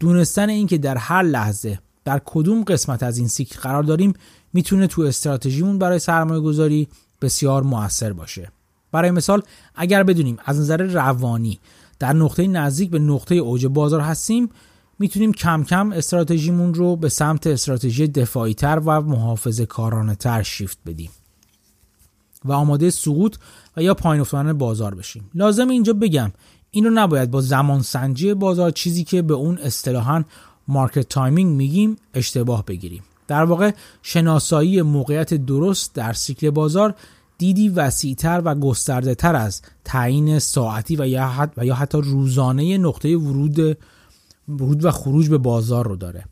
[0.00, 4.12] دونستن اینکه در هر لحظه در کدوم قسمت از این سیکل قرار داریم
[4.52, 6.88] می‌تونه تو استراتژیمون برای سرمایه گذاری
[7.22, 8.52] بسیار موثر باشه.
[8.92, 9.42] برای مثال
[9.74, 11.60] اگر بدونیم از نظر روانی
[12.02, 14.50] در نقطه نزدیک به نقطه اوج بازار هستیم
[14.98, 20.78] می‌تونیم کم کم استراتژیمون رو به سمت استراتژی دفاعی تر و محافظه کارانه تر شیفت
[20.86, 21.10] بدیم
[22.44, 23.36] و آماده سقوط
[23.76, 25.30] و یا پایین افتادن بازار بشیم.
[25.34, 26.32] لازمه اینجا بگم
[26.70, 30.24] این رو نباید با زمان سنجی بازار چیزی که به اون اصطلاحا
[30.68, 33.02] market timing میگیم اشتباه بگیریم.
[33.28, 33.70] در واقع
[34.02, 36.94] شناسایی موقعیت درست در سیکل بازار
[37.42, 43.16] دیدی وسیعتر و گسترده تر از تعیین ساعتی و یا, و یا حتی روزانه نقطه
[43.16, 43.78] ورود
[44.48, 46.24] ورود و خروج به بازار رو داره.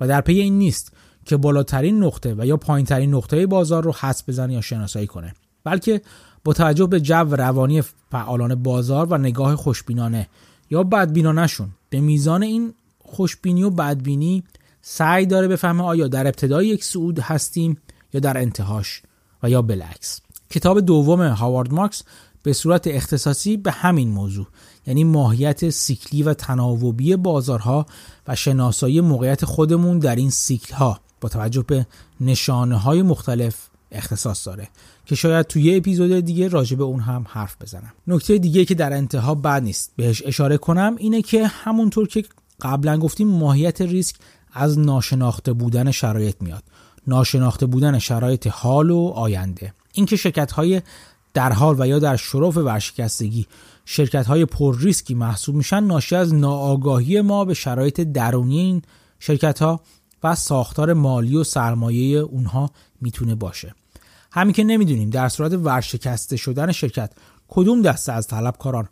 [0.00, 0.92] و در پی این نیست
[1.24, 6.02] که بالاترین نقطه و یا پایینترین نقطه بازار رو حس بزنه یا شناسایی کنه بلکه
[6.44, 10.28] با توجه به جو روانی فعالان بازار و نگاه خوشبینانه
[10.70, 14.44] یا بدبینانشون به میزان این خوشبینی و بدبینی
[14.82, 17.78] سعی داره بفهمه آیا در ابتدای یک صعود هستیم
[18.12, 19.02] یا در انتهاش
[19.42, 20.20] و یا بالعکس.
[20.52, 22.02] کتاب دوم هاوارد مارکس
[22.42, 24.46] به صورت اختصاصی به همین موضوع
[24.86, 27.86] یعنی ماهیت سیکلی و تناوبی بازارها
[28.28, 31.86] و شناسایی موقعیت خودمون در این سیکل ها با توجه به
[32.20, 34.68] نشانه های مختلف اختصاص داره
[35.06, 37.92] که شاید توی یه اپیزود دیگه راجع به اون هم حرف بزنم.
[38.06, 39.92] نکته دیگه که در انتها بد نیست.
[39.96, 42.24] بهش اشاره کنم اینه که همونطور که
[42.62, 44.16] قبلا گفتیم ماهیت ریسک
[44.52, 46.62] از ناشناخته بودن شرایط میاد.
[47.06, 49.74] ناشناخته بودن شرایط حال و آینده.
[49.92, 50.82] اینکه شرکت های
[51.34, 53.46] در حال و یا در شرف ورشکستگی
[53.84, 58.82] شرکت های پر ریسکی محسوب میشن ناشی از ناآگاهی ما به شرایط درونی این
[59.18, 59.80] شرکت ها
[60.22, 63.74] و ساختار مالی و سرمایه اونها می‌تونه باشه.
[64.32, 67.12] همین که نمی‌دونیم در صورت ورشکسته شدن شرکت
[67.48, 68.88] کدوم دسته از طلبکاران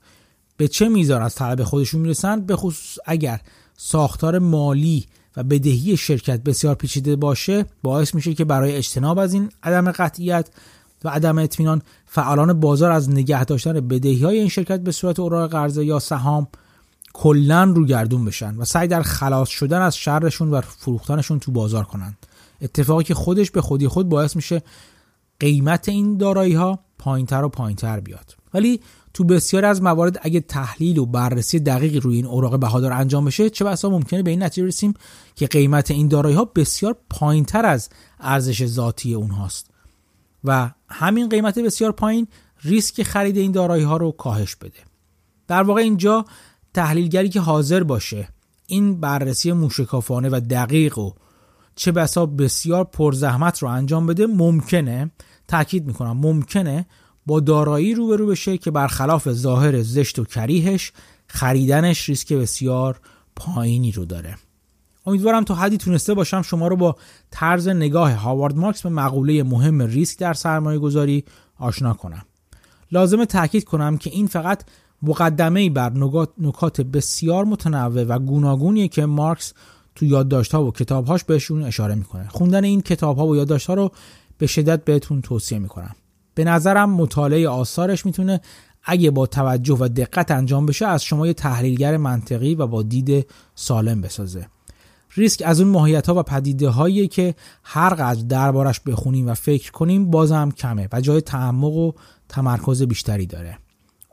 [0.57, 3.41] به چه میزان از طلب خودشون می‌رسن به خصوص اگر
[3.77, 9.51] ساختار مالی و بدهی شرکت بسیار پیچیده باشه باعث میشه که برای اجتناب از این
[9.63, 10.49] عدم قطعیت
[11.05, 15.51] و عدم اطمینان فعالان بازار از نگه داشتن بدهی های این شرکت به صورت اوراق
[15.51, 16.49] قرضه یا سهام
[17.13, 21.85] کلا رو گردون بشن و سعی در خلاص شدن از شرشون و فروختنشون تو بازار
[21.85, 22.27] کنند
[22.63, 24.63] اتفاقی که خودش به خودی خود باعث میشه
[25.41, 28.37] قیمت این دارایی ها پایینتر و پایینتر بیاد.
[28.55, 28.81] ولی
[29.15, 33.51] تو بسیاری از موارد اگه تحلیل و بررسی دقیقی روی این اوراق بهادار انجام بشه
[33.51, 34.95] چه بسا ممکنه به این نتیجه رسیم
[35.35, 37.89] که قیمت این دارایی ها بسیار پایینتر از
[38.21, 39.69] ارزش ذاتی اونهاست.
[40.44, 42.26] و همین قیمت بسیار پایین
[42.62, 44.79] ریسک خرید این دارایی ها رو کاهش بده.
[45.48, 46.24] در واقع اینجا
[46.74, 48.29] تحلیلگری که حاضر باشه
[48.66, 51.12] این بررسی موشکافانه و دقیق و
[51.76, 55.11] چه بسا بسیار پرزحمت رو انجام بده ممکنه
[55.48, 56.87] تاکید می‌کنم ممکنه
[57.26, 60.92] با دارایی روبرو بشه که برخلاف ظاهر زشت و کریهش
[61.26, 63.00] خریدنش ریسک بسیار
[63.37, 64.37] پایینی رو داره.
[65.07, 66.97] امیدوارم تا حدی تونسته باشم شما رو با
[67.31, 71.25] طرز نگاه هاوارد مارکس به مقوله مهم ریسک در سرمایه گذاری
[71.59, 72.23] آشنا کنم.
[72.93, 74.65] لازم تاکید کنم که این فقط
[75.03, 75.93] مقدمه بر
[76.39, 79.53] نکات بسیار متنوع و گوناگونیه که مارکس
[79.95, 82.29] تو یادداشت‌ها و کتابهاش بهشون اشاره می‌کنه.
[82.29, 83.91] خوندن این کتابها و یادداشت‌ها رو
[84.39, 85.95] به شدت بهتون توصیه می‌کنم.
[86.35, 88.41] به نظرم مطالعه آثارش می‌تونه
[88.85, 93.27] اگه با توجه و دقت انجام بشه از شما یه تحلیلگر منطقی و با دید
[93.55, 94.47] سالم بسازه.
[95.14, 99.70] ریسک از اون ماهیت ها و پدیده هایی که هر قدر دربارش بخونیم و فکر
[99.70, 101.92] کنیم بازم کمه و جای تعمق و
[102.29, 103.59] تمرکز بیشتری داره.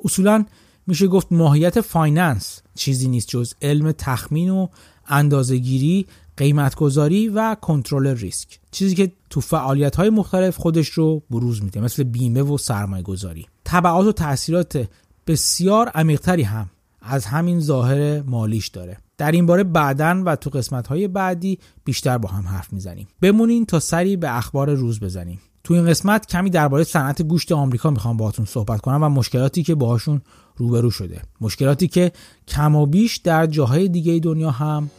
[0.06, 0.46] اصولا
[0.88, 4.68] میشه گفت ماهیت finance چیزی نیست جز علم تخمین و
[5.08, 6.08] اندازه‌گیری
[6.38, 8.60] قیمتگذاری و کنترل ریسک.
[8.72, 13.48] چیزی که تو فعالیت های مختلف خودش رو بروز میده مثل بیمه و سرمایه گذاری
[13.64, 14.88] طبعات و تاثیرات
[15.28, 16.70] بسیار عمیقتری هم
[17.08, 18.98] از همین ظاهر مالیش داره.
[19.18, 23.08] در این باره بعدا و تو قسمت های بعدی بیشتر با هم حرف می‌زنیم.
[23.22, 25.40] بمونین تا سری به اخبار روز بزنیم.
[25.64, 29.76] تو این قسمت کمی درباره صنعت گوشت آمریکا می‌خوام باهاتون صحبت کنم و مشکلاتی که
[29.76, 30.22] باهاشون
[30.56, 31.22] روبرو شده.
[31.42, 32.12] مشکلاتی که
[32.48, 34.90] کم و بیش در جاهای دیگه دنیا هم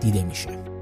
[0.00, 0.73] دیده میشه.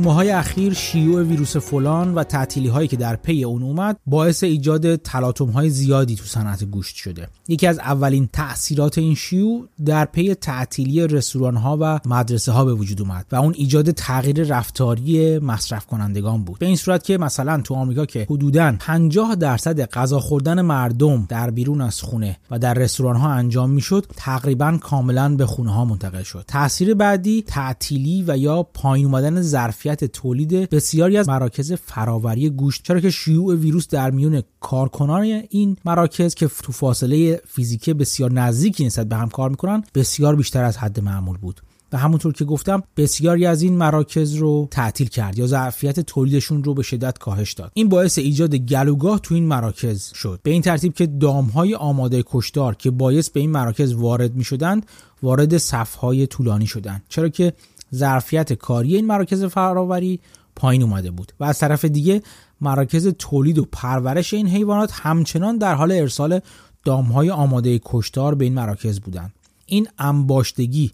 [0.00, 4.96] ماهای اخیر شیوع ویروس فلان و تعطیلی هایی که در پی اون اومد باعث ایجاد
[4.96, 7.28] تلاطم های زیادی تو صنعت گوشت شده.
[7.48, 12.74] یکی از اولین تاثیرات این شیوع در پی تعطیلی رستوران ها و مدرسه ها به
[12.74, 16.58] وجود اومد و اون ایجاد تغییر رفتاری مصرف کنندگان بود.
[16.58, 21.50] به این صورت که مثلا تو آمریکا که حدودا 50 درصد غذا خوردن مردم در
[21.50, 26.22] بیرون از خونه و در رستوران ها انجام می‌شد تقریبا کاملا به خونه ها منتقل
[26.22, 26.44] شد.
[26.48, 32.82] تاثیر بعدی تعطیلی و یا پایین اومدن ظرفیت تولید بسیاری از مراکز فراوری گوشت.
[32.84, 38.86] چرا که شیوع ویروس در میون کارکنان این مراکز که تو فاصله فیزیکی بسیار نزدیکی
[38.86, 41.60] نسبت به هم کار می‌کنن بسیار بیشتر از حد معمول بود.
[41.92, 46.74] و همونطور که گفتم بسیاری از این مراکز رو تعطیل کرد یا ظرفیت تولیدشون رو
[46.74, 47.72] به شدت کاهش داد.
[47.74, 50.40] این باعث ایجاد گلوگاه تو این مراکز شد.
[50.42, 54.86] به این ترتیب که دامهای آماده کشدار که باعث به این مراکز وارد می شدند
[55.22, 57.02] وارد صفهای طولانی شدند.
[57.08, 57.52] چرا که
[57.94, 60.20] ظرفیت کاری این مراکز فراوری
[60.56, 62.22] پایین اومده بود و از طرف دیگه
[62.60, 66.40] مراکز تولید و پرورش این حیوانات همچنان در حال ارسال
[66.84, 69.32] دامهای آماده کشتار به این مراکز بودند.
[69.66, 70.92] این انباشتگی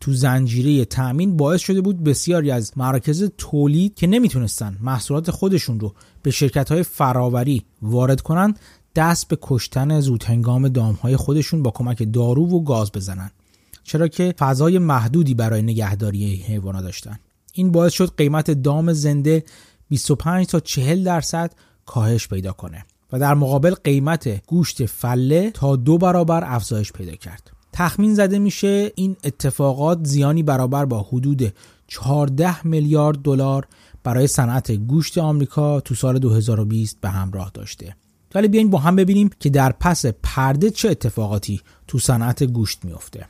[0.00, 5.94] تو زنجیره تأمین باعث شده بود بسیاری از مراکز تولید که نمی‌تونستن محصولات خودشون رو
[6.22, 8.58] به شرکت های فراوری وارد کنند
[8.94, 13.30] دست به کشتن زودهنگام دامهای خودشون با کمک دارو و گاز بزنن.
[13.84, 17.18] چرا که فضای محدودی برای نگهداری حیوانات داشتن.
[17.52, 19.44] این باعث شد قیمت دام زنده
[19.88, 21.52] 25 تا 40 درصد
[21.86, 27.50] کاهش پیدا کنه و در مقابل قیمت گوشت فله تا دو برابر افزایش پیدا کرد.
[27.72, 31.54] تخمین زده میشه این اتفاقات زیانی برابر با حدود
[31.86, 33.66] 14 میلیارد دلار
[34.04, 37.96] برای صنعت گوشت آمریکا تو سال 2020 به همراه داشته.
[38.34, 43.26] ولی بیاین با هم ببینیم که در پس پرده چه اتفاقاتی تو صنعت گوشت میفته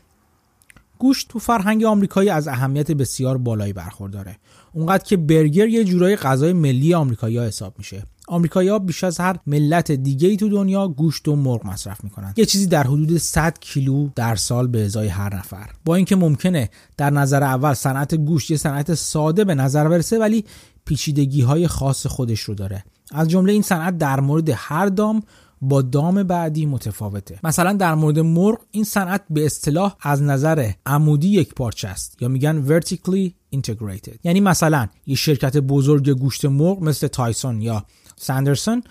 [1.02, 4.36] گوشت تو فرهنگ آمریکایی از اهمیت بسیار بالایی برخورداره.
[4.72, 8.06] اونقدر که برگر یه جورای غذای ملی آمریکایی حساب میشه.
[8.28, 12.34] آمریکایی‌ها بیش از هر ملت دیگه ای تو دنیا گوشت و مرغ مصرف می‌کنن.
[12.36, 15.70] یه چیزی در حدود 100 کیلو در سال به ازای هر نفر.
[15.84, 20.44] با اینکه ممکنه در نظر اول صنعت گوشت یه صنعت ساده به نظر برسه ولی
[20.84, 22.84] پیچیدگی های خاص خودش رو داره.
[23.12, 25.22] از جمله این صنعت در مورد هر دام
[25.62, 27.38] با دام بعدی متفاوته.
[27.44, 32.28] مثلا در مورد مرغ این صنعت به اصطلاح از نظر عمودی یک پارچه است یا
[32.28, 34.16] میگن vertically integrated.
[34.24, 37.84] یعنی مثلا یه شرکت بزرگ گوشت مرغ مثل تایسون یا
[38.16, 38.82] ساندرسون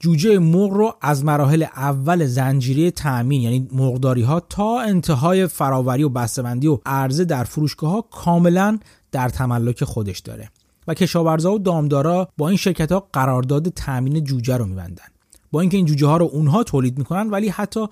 [0.00, 6.08] جوجه مرغ رو از مراحل اول زنجیره تأمین یعنی مرغداری ها تا انتهای فراوری و
[6.08, 8.78] بسته‌بندی و عرضه در فروشگاه ها کاملا
[9.12, 10.50] در تملک خودش داره
[10.88, 15.04] و کشاورزا و دامدارا با این شرکت ها قرارداد تأمین جوجه رو میبندن.
[15.50, 17.86] با اینکه این جوجه ها رو اونها تولید می‌کنن ولی حتی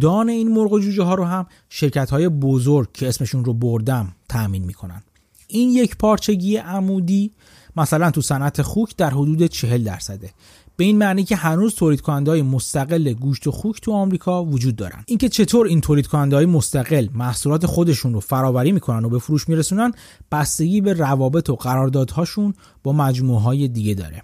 [0.00, 4.12] دان این مرغ و جوجه ها رو هم شرکت های بزرگ که اسمشون رو بردم
[4.28, 5.02] تأمین می‌کنن.
[5.48, 7.32] این یک پارچگی عمودی
[7.76, 10.30] مثلا تو صنعت خوک در حدود 40 درصده.
[10.76, 14.76] به این معنی که هنوز تولید کننده های مستقل گوشت و خوک تو آمریکا وجود
[14.76, 15.04] دارن.
[15.06, 19.48] اینکه چطور این تولید کننده های مستقل محصولات خودشون رو فراوری می‌کنن و به فروش
[19.48, 19.92] میرسونن
[20.32, 24.22] بستگی به روابط و قراردادهاشون با مجموعه های دیگه داره.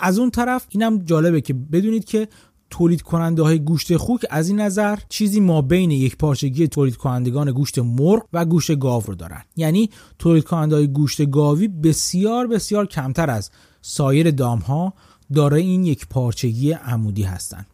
[0.00, 2.28] از اون طرف اینم جالبه که بدونید که
[2.70, 7.52] تولید کننده های گوشت خوک از این نظر چیزی ما بین یک پارچگی تولید کنندگان
[7.52, 9.42] گوشت مرغ و گوشت گاو رو دارن.
[9.56, 13.50] یعنی تولید کننده های گوشت گاوی بسیار بسیار کمتر از
[13.82, 14.94] سایر دام ها
[15.34, 17.66] دارای این یک پارچگی عمودی هستند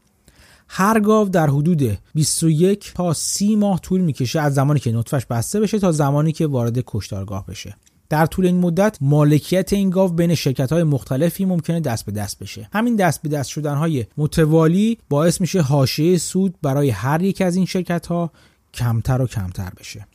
[0.68, 5.60] هر گاو در حدود 21 تا 30 ماه طول می‌کشه از زمانی که نطفش بسته
[5.60, 7.76] بشه تا زمانی که وارد کشتارگاه بشه.
[8.08, 12.38] در طول این مدت مالکیت این گاو بین شرکت های مختلفی ممکنه دست به دست
[12.38, 12.68] بشه.
[12.72, 17.56] همین دست به دست شدن های متوالی باعث میشه حاشیه سود برای هر یک از
[17.56, 18.30] این شرکت ها
[18.74, 20.06] کمتر و کمتر بشه.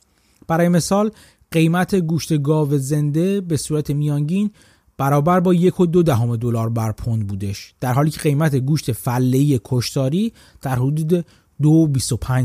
[0.48, 1.10] برای مثال
[1.50, 4.50] قیمت گوشت گاو زنده به صورت میانگین
[4.96, 8.92] برابر با یک و دو دهم دلار بر پوند بودش در حالی که قیمت گوشت
[8.92, 10.32] فله کشتاری
[10.62, 11.26] در حدود
[11.62, 11.88] دو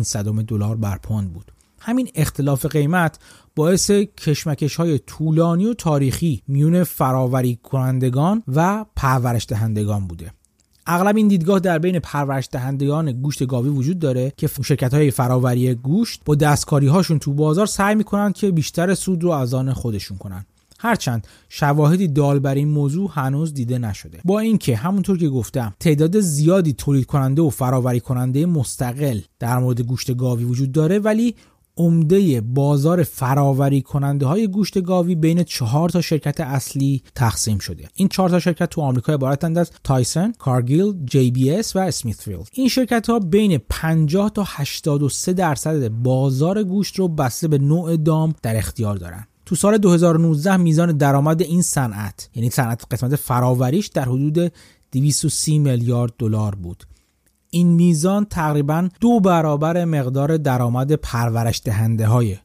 [0.02, 1.52] صدم دلار بر پوند بود.
[1.88, 3.20] همین اختلاف قیمت
[3.56, 10.32] باعث کشمکش های طولانی و تاریخی میون فراوری کنندگان و پرورش دهندگان بوده.
[10.88, 15.76] اغلب این دیدگاه در بین پرورش دهندگان گوشت گاوی وجود داره که شرکت های فراوری
[15.76, 20.18] گوشت با دستکاری هاشون تو بازار سعی می‌کنند که بیشتر سود رو از آن خودشون
[20.18, 20.46] کنن.
[20.80, 24.20] هرچند شواهدی دال بر این موضوع هنوز دیده نشده.
[24.26, 29.82] با اینکه همونطور که گفتم تعداد زیادی تولید کننده و فراوری کننده مستقل در مورد
[29.82, 31.36] گوشت گاوی وجود داره ولی
[31.78, 37.88] عمده بازار فراوری کننده های گوشت گاوی بین چهار تا شرکت اصلی تقسیم شده.
[37.96, 42.48] این چهار تا شرکت تو آمریکا عبارتند از تایسن، کارگیل، جی بی اس و اسمیثفیلد
[42.52, 48.34] این شرکت ها بین 50 تا 83 درصد بازار گوشت رو بسته به نوع دام
[48.44, 54.06] در اختیار دارند تو سال 2019 میزان درآمد این صنعت یعنی صنعت قسمت فراوریش در
[54.06, 54.52] حدود
[54.92, 56.84] 230 میلیارد دلار بود.
[57.50, 62.38] این میزان تقریبا دو برابر مقدار درآمد پرورش دهنده های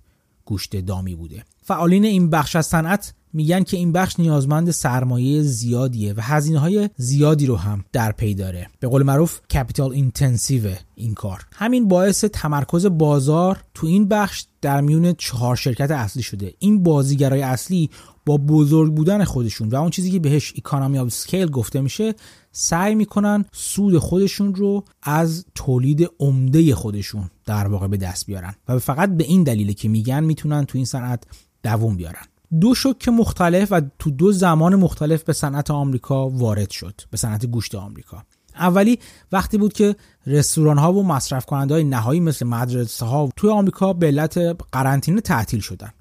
[0.45, 1.45] گوشت دامی بوده.
[1.63, 6.91] فعالین این بخش از صنعت میگن که این بخش نیازمند سرمایه زیادیه و هزینه های
[6.97, 8.69] زیادی رو هم در پی داره.
[8.81, 10.63] به قول معروف capital intensive
[10.95, 11.47] این کار.
[11.53, 16.55] همین باعث تمرکز بازار تو این بخش در میون چهار شرکت اصلی شده.
[16.59, 17.91] این بازیگرای اصلی
[18.27, 22.15] با بزرگ بودن خودشون و اون چیزی که بهش economy of scale گفته میشه
[22.53, 28.55] سعی می‌کنن سود خودشون رو از تولید عمده خودشون در واقع به دست بیارن.
[28.69, 31.25] و فقط به این دلیل که میگن می‌تونن تو این صنعت
[31.63, 32.32] دووم بیارن.
[32.61, 37.47] دو شوک مختلف و تو دو زمان مختلف به صنعت آمریکا وارد شد به صنعت
[37.47, 38.25] گوشت آمریکا.
[38.55, 38.99] اولی
[39.33, 39.97] وقتی بود که
[40.27, 44.39] رستوران ها و مصرف کننده های نهایی مثل مدرسه ها توی آمریکا به علت
[44.73, 45.93] قرنطینه تعطیل شدن.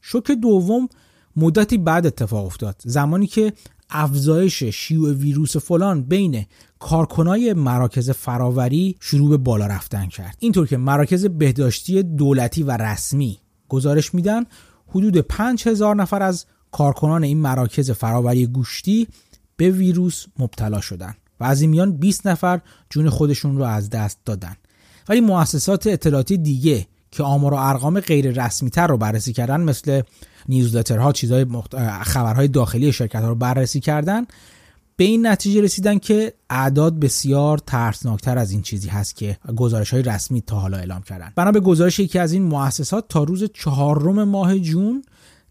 [0.00, 0.88] شوک دوم
[1.36, 3.52] مدتی بعد اتفاق افتاد زمانی که
[3.90, 6.46] افزایش شیوع ویروس فلان بین
[6.78, 10.36] کارکنای مراکز فراوری شروع به بالا رفتن کرد.
[10.38, 13.38] اینطور که مراکز بهداشتی دولتی و رسمی
[13.68, 14.44] گزارش میدن
[14.90, 19.08] حدود 5000 نفر از کارکنان این مراکز فراوری گوشتی
[19.56, 22.60] به ویروس مبتلا شدند و از این میان 20 نفر
[22.90, 24.56] جون خودشون رو از دست دادن.
[25.08, 30.02] ولی مؤسسات اطلاعاتی دیگه که آمار و ارقام غیر رسمی تر رو بررسی کردن مثل
[30.48, 32.02] نیوزلترها چیزهای مخت...
[32.02, 34.26] خبرهای داخلی شرکت ها رو بررسی کردن.
[35.00, 40.02] به این نتیجه رسیدن که اعداد بسیار ترسناکتر از این چیزی هست که گزارش های
[40.02, 41.32] رسمی تا حالا اعلام کردن.
[41.36, 45.04] بنا به گزارش یکی از این مؤسسات تا روز چهارم ماه جون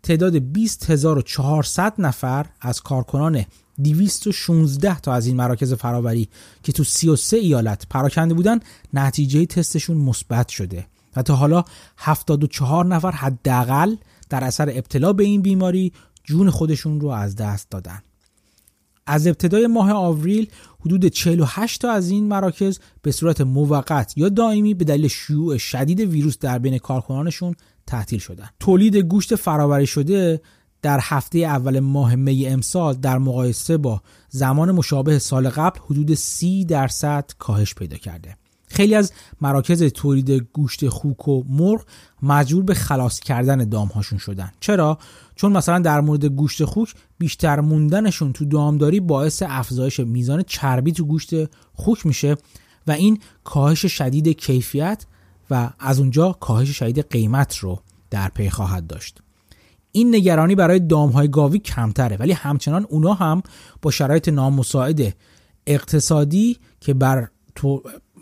[0.03, 3.45] تعداد 20400 نفر از کارکنان
[3.83, 6.29] 216 تا از این مراکز فراوری
[6.63, 8.59] که تو 33 ایالت پراکنده بودن
[8.93, 11.63] نتیجه تستشون مثبت شده و تا حالا
[11.97, 13.95] 74 نفر حداقل
[14.29, 15.93] در اثر ابتلا به این بیماری
[16.23, 17.99] جون خودشون رو از دست دادن.
[19.09, 20.49] از ابتدای ماه آوریل
[20.79, 25.99] حدود 48 تا از این مراکز به صورت موقت یا دائمی به دلیل شیوع شدید
[25.99, 27.55] ویروس در بین کارکنانشون
[27.87, 28.49] تعطیل شدن.
[28.59, 30.41] تولید گوشت فراوری شده
[30.81, 36.65] در هفته اول ماه می امسال در مقایسه با زمان مشابه سال قبل حدود 30
[36.65, 38.35] درصد کاهش پیدا کرده.
[38.67, 41.85] خیلی از مراکز تولید گوشت خوک و مرغ
[42.23, 44.51] مجبور به خلاص کردن دامهاشون شدن.
[44.59, 44.97] چرا؟
[45.39, 51.05] چون مثلا در مورد گوشت خوک بیشتر موندنشون تو دامداری باعث افزایش میزان چربی تو
[51.05, 51.29] گوشت
[51.73, 52.35] خوک میشه
[52.87, 55.05] و این کاهش شدید کیفیت
[55.51, 57.79] و از اونجا کاهش شدید قیمت رو
[58.09, 59.21] در پی خواهد داشت.
[59.91, 63.43] این نگرانی برای دامهای گاوی کمتره ولی همچنان اونا هم
[63.81, 65.15] با شرایط نامساعد
[65.67, 67.29] اقتصادی که بر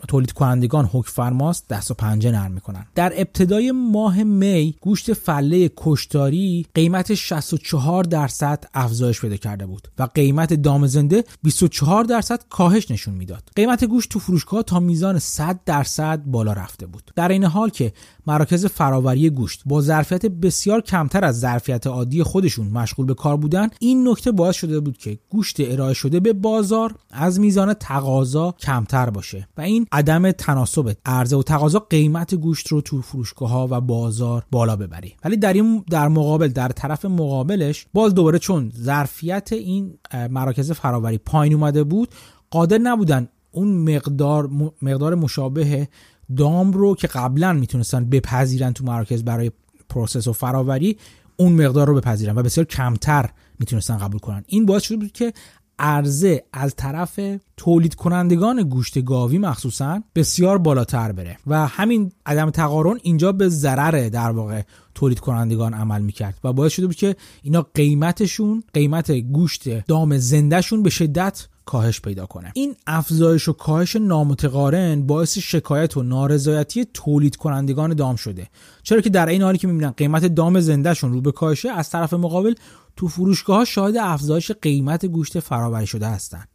[0.08, 2.86] تولید کنندگان حکم فرماست دست و پنجه نرم می‌کنن.
[2.94, 10.08] در ابتدای ماه می گوشت فله کشتاری قیمت 64 درصد افزایش پیدا کرده بود و
[10.14, 13.50] قیمت دام زنده 24 درصد کاهش نشون می‌داد.
[13.56, 17.12] قیمت گوشت تو فروشگاه تا میزان 100 درصد بالا رفته بود.
[17.16, 17.92] در این حال که
[18.28, 19.62] مراکز فراوری گوشت.
[19.66, 24.56] با ظرفیت بسیار کمتر از ظرفیت عادی خودشون مشغول به کار بودن این نکته باعث
[24.56, 29.86] شده بود که گوشت ارائه شده به بازار از میزان تقاضا کمتر باشه و این
[29.92, 35.14] عدم تناسب عرضه و تقاضا قیمت گوشت رو تو فروشگاه ها و بازار بالا ببری
[35.24, 39.98] ولی در این در مقابل در طرف مقابلش باز دوباره چون ظرفیت این
[40.30, 42.08] مراکز فراوری پایین اومده بود
[42.50, 44.50] قادر نبودن اون مقدار
[44.82, 45.88] مقدار مشابه
[46.36, 49.50] دام رو که قبلا می‌تونستن بپذیرن تو مراکز برای
[49.88, 50.96] process و فراوری
[51.36, 54.44] اون مقدار رو بپذیرن و بسیار کمتر می‌تونستن قبول کنن.
[54.46, 55.32] این باعث شده بود که
[55.78, 57.20] عرضه از طرف
[57.56, 64.08] تولید کنندگان گوشت گاوی مخصوصا بسیار بالاتر بره و همین عدم تقارن اینجا به ضرر
[64.08, 64.62] در واقع
[64.94, 70.82] تولید کنندگان عمل می‌کرد و باعث شده بود که اینا قیمتشون قیمت گوشت دام زندهشون
[70.82, 72.52] به شدت کاهش پیدا کنه.
[72.54, 78.48] این افزایش و کاهش نامتقارن باعث شکایت و نارضایتی تولید کنندگان دام شده.
[78.82, 82.12] چرا که در این حالی که می‌بینن قیمت دام زندهشون رو به کاهشه از طرف
[82.14, 82.54] مقابل
[82.96, 86.48] تو فروشگاه ها شاهد افزایش قیمت گوشت فراوری شده هستند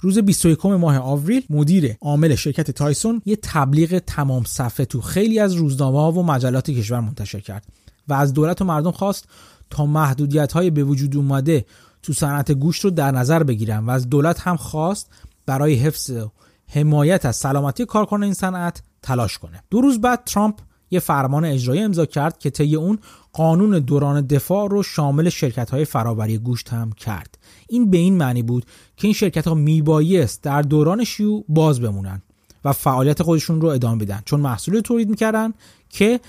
[0.00, 5.54] روز 21 ماه آوریل مدیر عامل شرکت تایسون یه تبلیغ تمام صفحه تو خیلی از
[5.54, 7.64] روزنامه ها و مجلات کشور منتشر کرد
[8.08, 9.28] و از دولت و مردم خواست
[9.70, 11.66] تا محدودیت های به وجود اومده
[12.06, 15.10] تو صنعت گوشت رو در نظر بگیرن و از دولت هم خواست
[15.46, 16.10] برای حفظ
[16.68, 19.62] حمایت از سلامتی کارکنان این صنعت تلاش کنه.
[19.70, 20.58] دو روز بعد ترامپ
[20.90, 22.98] یه فرمان اجرایی امضا کرد که طی اون
[23.32, 27.38] قانون دوران دفاع رو شامل شرکت های فراوری گوشت هم کرد.
[27.68, 32.22] این به این معنی بود که این شرکت ها میبایست در دوران شیوع باز بمونن
[32.64, 34.22] و فعالیت خودشون رو ادامه بدن.
[34.24, 35.52] چون محصول تولید می‌کردن
[35.88, 36.20] که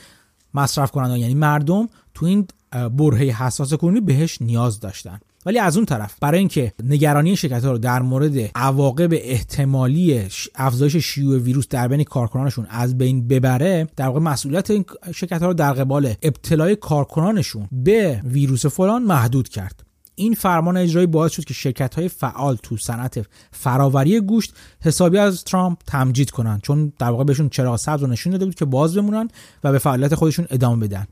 [0.53, 5.19] مصرف کنندگان یعنی مردم تو این برهه حساس کنونی بهش نیاز داشتن.
[5.47, 10.95] ولی از اون طرف برای اینکه نگرانی شرکت ها رو در مورد عواقب احتمالی افزایش
[10.95, 14.85] شیوع ویروس در بین کارکنانشون از بین ببره در واقع مسئولیت این
[15.15, 19.83] شرکت ها رو در قبال ابتلای کارکنانشون به ویروس فلان محدود کرد.
[20.15, 25.43] این فرمان اجرایی باعث شد که شرکت های فعال تو صنعت فراوری گوشت حسابی از
[25.43, 28.95] ترامپ تمجید کنند چون در واقع بهشون چراغ سبز رو نشون داده بود که باز
[28.95, 29.27] بمونن
[29.63, 31.07] و به فعالیت خودشون ادامه بدن.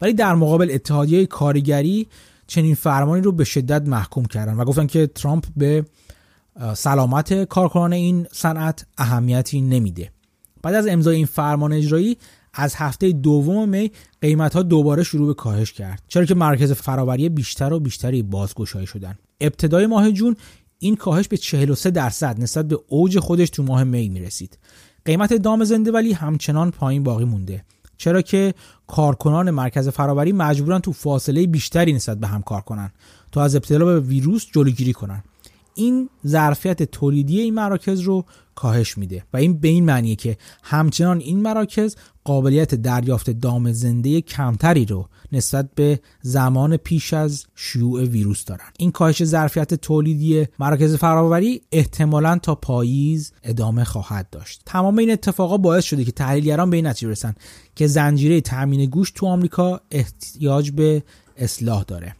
[0.00, 2.06] ولی در مقابل اتحادیه کارگری
[2.48, 5.84] چنین فرمانی رو به شدت محکوم کردن و گفتن که ترامپ به
[6.74, 10.10] سلامت کارکنان این صنعت اهمیتی نمیده.
[10.62, 12.16] بعد از امضای این فرمان اجرایی
[12.54, 13.90] از هفته دوم می
[14.20, 18.86] قیمت ها دوباره شروع به کاهش کرد چرا که مرکز فراوری بیشتر و بیشتری بازگشایی
[18.86, 19.18] شدن.
[19.40, 20.36] ابتدای ماه جون
[20.78, 24.58] این کاهش به 43 درصد نسبت به اوج خودش تو ماه می می‌رسید.
[25.04, 27.64] قیمت دام زنده ولی همچنان پایین باقی مونده.
[27.98, 28.54] چرا که
[28.86, 32.90] کارکنان مرکز فراوری مجبورن تو فاصله بیشتری نسبت به هم کار کنن
[33.32, 35.22] تا از ابتلا به ویروس جلوگیری کنن.
[35.74, 38.24] این ظرفیت تولیدی این مراکز رو
[38.54, 41.96] کاهش میده و این به این معنیه که همچنان این مراکز
[42.28, 48.66] قابلیت دریافت دام زنده کمتری رو نسبت به زمان پیش از شیوع ویروس دارن.
[48.78, 54.62] این کاهش ظرفیت تولیدی مراکز فراوری احتمالا تا پاییز ادامه خواهد داشت.
[54.66, 57.34] تمام این اتفاقا باعث شده که تحلیلگران به این نتیجه برسن
[57.76, 61.02] که زنجیره تامین گوشت تو آمریکا احتیاج به
[61.36, 62.14] اصلاح داره.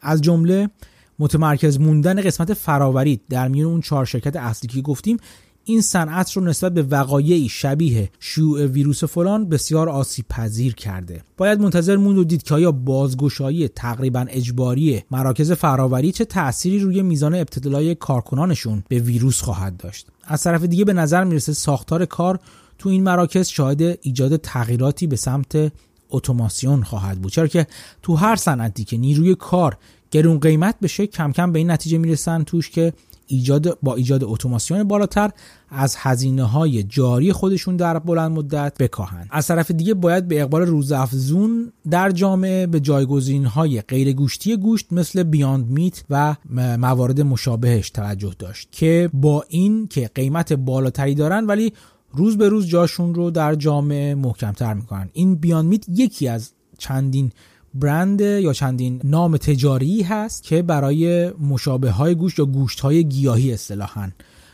[0.00, 0.70] از جمله
[1.18, 5.16] متمرکز موندن قسمت فراوری در میون اون چهار شرکت اصلی که گفتیم
[5.64, 11.22] این صنعت رو نسبت به وقایعی شبیه شیوع ویروس فلان بسیار آسیب پذیر کرده.
[11.36, 17.02] باید منتظر موند و دید که آیا بازگشایی تقریبا اجباری مراکز فراوری چه تأثیری روی
[17.02, 20.06] میزان ابتلای کارکنانشون به ویروس خواهد داشت.
[20.24, 22.38] از طرف دیگه به نظر می‌رسه ساختار کار
[22.78, 25.72] تو این مراکز شاهد ایجاد تغییراتی به سمت
[26.10, 27.32] اتوماسیون خواهد بود.
[27.32, 27.66] چرا که
[28.02, 29.76] تو هر صنعتی که نیروی کار
[30.10, 32.92] گرون قیمت بشه کم کم به این نتیجه می‌رسن توش که
[33.26, 35.30] ایجاد با ایجاد اتوماسیون بالاتر
[35.70, 39.28] از هزینه های جاری خودشون در بلند مدت بکاهند.
[39.30, 44.92] از طرف دیگه باید به اقبال روزافزون در جامعه به جایگزین های غیر گوشتی گوشت
[44.92, 46.36] مثل بیاند میت و
[46.78, 51.72] موارد مشابهش توجه داشت که با این که قیمت بالاتری دارن ولی
[52.12, 55.10] روز به روز جاشون رو در جامعه محکمتر می‌کنن.
[55.12, 57.32] این بیاند میت یکی از چندین
[57.74, 63.52] برند یا چندین نام تجاری هست که برای مشابه های گوشت یا گوشت های گیاهی
[63.52, 64.10] اصطلاحا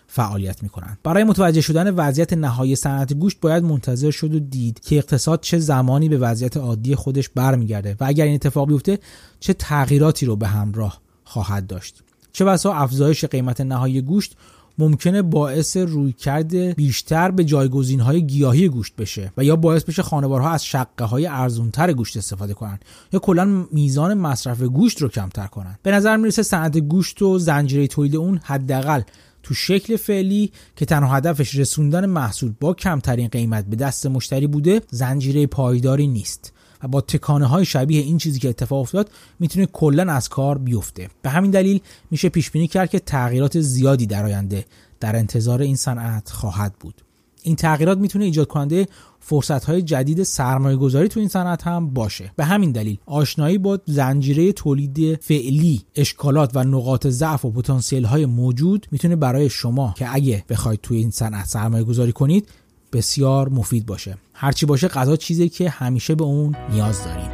[0.07, 4.97] فعالیت می‌کنند برای متوجه شدن وضعیت نهایی صنعت گوشت باید منتظر شد و دید که
[4.97, 8.99] اقتصاد چه زمانی به وضعیت عادی خودش برمیگرده و اگر این اتفاق بیفته
[9.41, 12.03] چه تغییراتی رو به همراه خواهد داشت.
[12.33, 14.37] چه بسا افزایش قیمت نهایی گوشت
[14.81, 20.51] ممکنه باعث رویکرد بیشتر به جایگزین های گیاهی گوشت بشه و یا باعث بشه خانوارها
[20.51, 22.78] از شقه های ارزونتر گوشت استفاده کنن
[23.12, 25.78] یا کلا میزان مصرف گوشت رو کمتر کنن.
[25.83, 29.03] به نظر می‌رسه صنعت گوشت و زنجیره تولید اون حداقل
[29.43, 34.81] تو شکل فعلی که تنها هدفش رسوندن محصول با کمترین قیمت به دست مشتری بوده
[34.91, 36.53] زنجیره پایداری نیست.
[36.83, 41.09] و با تکانه های شبیه این چیزی که اتفاق افتاد می‌تونه کلا از کار بیفته.
[41.22, 44.64] به همین دلیل میشه پیش بینی کرد که تغییرات زیادی در آینده
[45.01, 46.95] در انتظار این صنعت خواهد بود.
[47.43, 48.89] این تغییرات می‌تونه ایجاد کننده
[49.20, 52.33] فرصت های جدید سرمایه گذاری تو این صنعت هم باشه.
[52.37, 58.26] به همین دلیل آشنایی با زنجیره تولید فعلی اشکالات و نقاط ضعف و پتانسیل های
[58.26, 62.49] موجود می‌تونه برای شما که اگه بخواید توی این صنعت سرمایه گذاری کنید
[62.93, 64.16] بسیار مفید باشه.
[64.43, 67.30] هرچی باشه غذا چیزی که همیشه به اون نیاز داریم.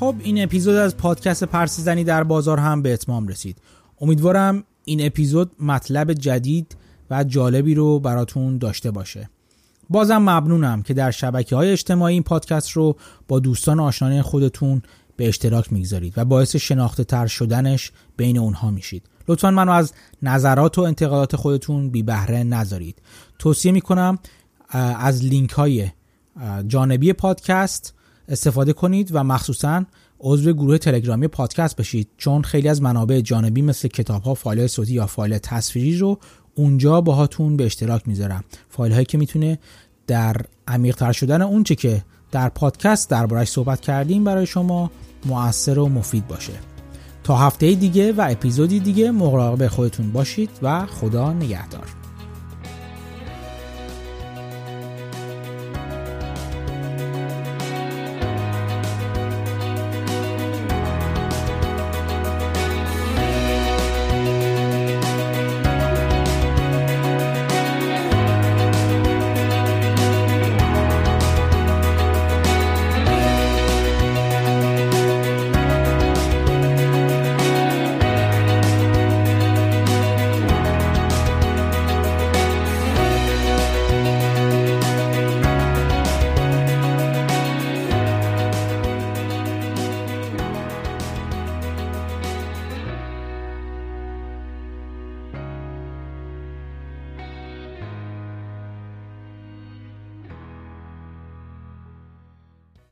[0.00, 3.58] خب این اپیزود از پادکست پرسیزنی در بازار هم به اتمام رسید.
[4.00, 6.76] امیدوارم این اپیزود مطلب جدید
[7.10, 9.30] و جالبی رو براتون داشته باشه.
[9.90, 12.96] بازم ممنونم که در شبکه های اجتماعی این پادکست رو
[13.28, 14.82] با دوستان آشنای خودتون
[15.16, 19.02] به اشتراک می‌گذارید و باعث شناخته تر شدنش بین اونها میشید.
[19.28, 23.02] لطفا منو از نظرات و انتقادات خودتون بی بهره نذارید.
[23.38, 24.18] توصیه می‌کنم
[24.98, 25.90] از لینک های
[26.66, 27.94] جانبی پادکست
[28.28, 29.84] استفاده کنید و مخصوصا
[30.20, 34.92] عضو گروه تلگرامی پادکست بشید چون خیلی از منابع جانبی مثل کتاب ها فایل صوتی
[34.92, 36.18] یا فایل تصویری رو
[36.56, 38.44] اونجا باهاتون به اشتراک می‌ذارم.
[38.70, 39.58] فایل هایی که می‌تونه
[40.06, 40.36] در
[40.68, 44.90] عمیقتر شدن اونچه که در پادکست دربارش صحبت کردیم برای شما
[45.26, 46.52] موثر و مفید باشه.
[47.24, 52.05] تا هفته دیگه و اپیزودی دیگه مراقب خودتون باشید و خدا نگهدار.